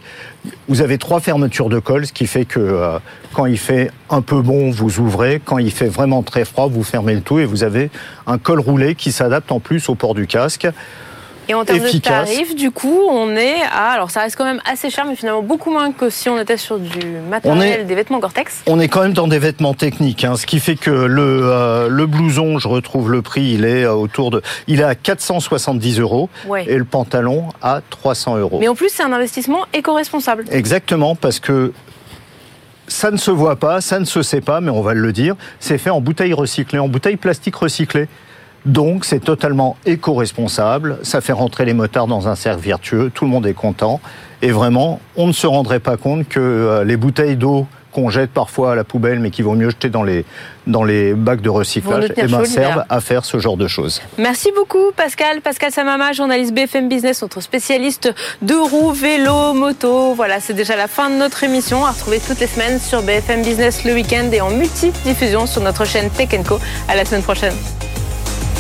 Vous 0.67 0.81
avez 0.81 0.97
trois 0.97 1.19
fermetures 1.19 1.69
de 1.69 1.79
colle, 1.79 2.07
ce 2.07 2.13
qui 2.13 2.25
fait 2.25 2.45
que 2.45 2.59
euh, 2.59 2.97
quand 3.33 3.45
il 3.45 3.57
fait 3.57 3.91
un 4.09 4.21
peu 4.21 4.41
bon, 4.41 4.71
vous 4.71 4.99
ouvrez. 4.99 5.41
Quand 5.43 5.57
il 5.57 5.71
fait 5.71 5.88
vraiment 5.88 6.23
très 6.23 6.45
froid, 6.45 6.67
vous 6.67 6.83
fermez 6.83 7.13
le 7.13 7.21
tout 7.21 7.39
et 7.39 7.45
vous 7.45 7.63
avez 7.63 7.91
un 8.25 8.38
col 8.38 8.59
roulé 8.59 8.95
qui 8.95 9.12
s'adapte 9.12 9.51
en 9.51 9.59
plus 9.59 9.89
au 9.89 9.95
port 9.95 10.15
du 10.15 10.27
casque. 10.27 10.67
Et 11.49 11.53
en 11.55 11.65
termes 11.65 11.79
Efficace. 11.85 12.29
de 12.29 12.33
tarifs, 12.35 12.55
du 12.55 12.69
coup, 12.71 13.01
on 13.09 13.35
est 13.35 13.55
à. 13.71 13.89
Alors, 13.89 14.12
ça 14.12 14.21
reste 14.21 14.35
quand 14.35 14.45
même 14.45 14.62
assez 14.71 14.89
cher, 14.89 15.05
mais 15.07 15.15
finalement 15.15 15.41
beaucoup 15.41 15.71
moins 15.71 15.91
que 15.91 16.09
si 16.12 16.29
on 16.29 16.39
était 16.39 16.57
sur 16.57 16.77
du 16.79 16.99
matériel, 17.29 17.81
est- 17.81 17.83
des 17.85 17.95
vêtements 17.95 18.19
Gore-Tex. 18.19 18.62
On 18.67 18.79
est 18.79 18.88
quand 18.88 19.01
même 19.01 19.13
dans 19.13 19.27
des 19.27 19.39
vêtements 19.39 19.73
techniques, 19.73 20.23
hein, 20.23 20.35
ce 20.35 20.45
qui 20.45 20.59
fait 20.59 20.75
que 20.75 20.91
le, 20.91 21.41
euh, 21.43 21.89
le 21.89 22.05
blouson, 22.05 22.59
je 22.59 22.67
retrouve 22.67 23.12
le 23.12 23.21
prix, 23.23 23.53
il 23.55 23.65
est 23.65 23.83
euh, 23.83 23.93
autour 23.93 24.29
de, 24.31 24.41
il 24.67 24.79
est 24.79 24.83
à 24.83 24.93
470 24.95 25.99
euros 25.99 26.29
Ouais. 26.47 26.65
et 26.67 26.77
le 26.77 26.85
pantalon 26.85 27.45
à 27.62 27.81
300 27.89 28.38
euros. 28.38 28.59
Mais 28.59 28.67
en 28.67 28.75
plus, 28.75 28.89
c'est 28.89 29.03
un 29.03 29.12
investissement 29.12 29.65
éco-responsable. 29.73 30.45
Exactement, 30.51 31.15
parce 31.15 31.39
que 31.39 31.73
ça 32.88 33.12
ne 33.12 33.17
se 33.17 33.31
voit 33.31 33.55
pas, 33.55 33.81
ça 33.81 33.99
ne 33.99 34.05
se 34.05 34.21
sait 34.21 34.41
pas, 34.41 34.62
mais 34.62 34.69
on 34.71 34.81
va 34.81 34.93
le 34.93 35.12
dire, 35.13 35.35
c'est 35.59 35.77
fait 35.77 35.89
en 35.89 36.01
bouteille 36.01 36.33
recyclée, 36.33 36.79
en 36.79 36.88
bouteille 36.88 37.17
plastique 37.17 37.55
recyclée. 37.55 38.07
Donc 38.65 39.06
c'est 39.06 39.19
totalement 39.19 39.78
éco-responsable, 39.86 41.00
ça 41.04 41.22
fait 41.22 41.34
rentrer 41.34 41.65
les 41.65 41.74
motards 41.74 42.08
dans 42.08 42.28
un 42.28 42.36
cercle 42.36 42.62
vertueux, 42.62 43.12
tout 43.13 43.26
le 43.26 43.32
monde 43.32 43.48
est 43.48 43.54
content. 43.54 44.00
Et 44.41 44.52
vraiment, 44.52 45.00
on 45.17 45.28
ne 45.28 45.34
se 45.34 45.48
rendrait 45.48 45.80
pas 45.80 45.98
compte 45.98 46.28
que 46.28 46.39
euh, 46.39 46.84
les 46.84 46.98
bouteilles 46.98 47.36
d'eau 47.36 47.67
qu'on 47.91 48.10
jette 48.10 48.32
parfois 48.32 48.74
à 48.74 48.76
la 48.76 48.84
poubelle, 48.84 49.19
mais 49.19 49.32
qu'il 49.32 49.45
vaut 49.45 49.56
mieux 49.56 49.69
jeter 49.69 49.89
dans 49.89 50.04
les, 50.04 50.26
dans 50.67 50.84
les 50.84 51.13
bacs 51.13 51.41
de 51.41 51.50
recyclage, 51.50 52.12
eh 52.15 52.28
ben, 52.28 52.45
servent 52.45 52.86
à 52.88 53.02
faire 53.02 53.26
ce 53.26 53.39
genre 53.39 53.58
de 53.58 53.67
choses. 53.67 54.02
Merci 54.17 54.52
beaucoup, 54.56 54.91
Pascal. 54.95 55.41
Pascal 55.41 55.72
Samama, 55.72 56.13
journaliste 56.13 56.54
BFM 56.54 56.88
Business, 56.88 57.22
notre 57.22 57.41
spécialiste 57.41 58.13
de 58.41 58.54
roues, 58.54 58.91
vélo, 58.91 59.54
moto. 59.54 60.13
Voilà, 60.13 60.39
c'est 60.39 60.54
déjà 60.54 60.76
la 60.76 60.88
fin 60.88 61.10
de 61.10 61.15
notre 61.15 61.43
émission. 61.43 61.86
À 61.86 61.91
retrouver 61.91 62.19
toutes 62.19 62.39
les 62.39 62.48
semaines 62.48 62.80
sur 62.80 63.02
BFM 63.02 63.41
Business 63.41 63.84
le 63.84 63.93
week-end 63.93 64.30
et 64.32 64.41
en 64.41 64.52
multi-diffusion 64.52 65.48
sur 65.48 65.62
notre 65.62 65.86
chaîne 65.86 66.10
Tech 66.12 66.30
Co. 66.48 66.60
À 66.88 66.95
la 66.95 67.06
semaine 67.06 67.24
prochaine. 67.24 67.54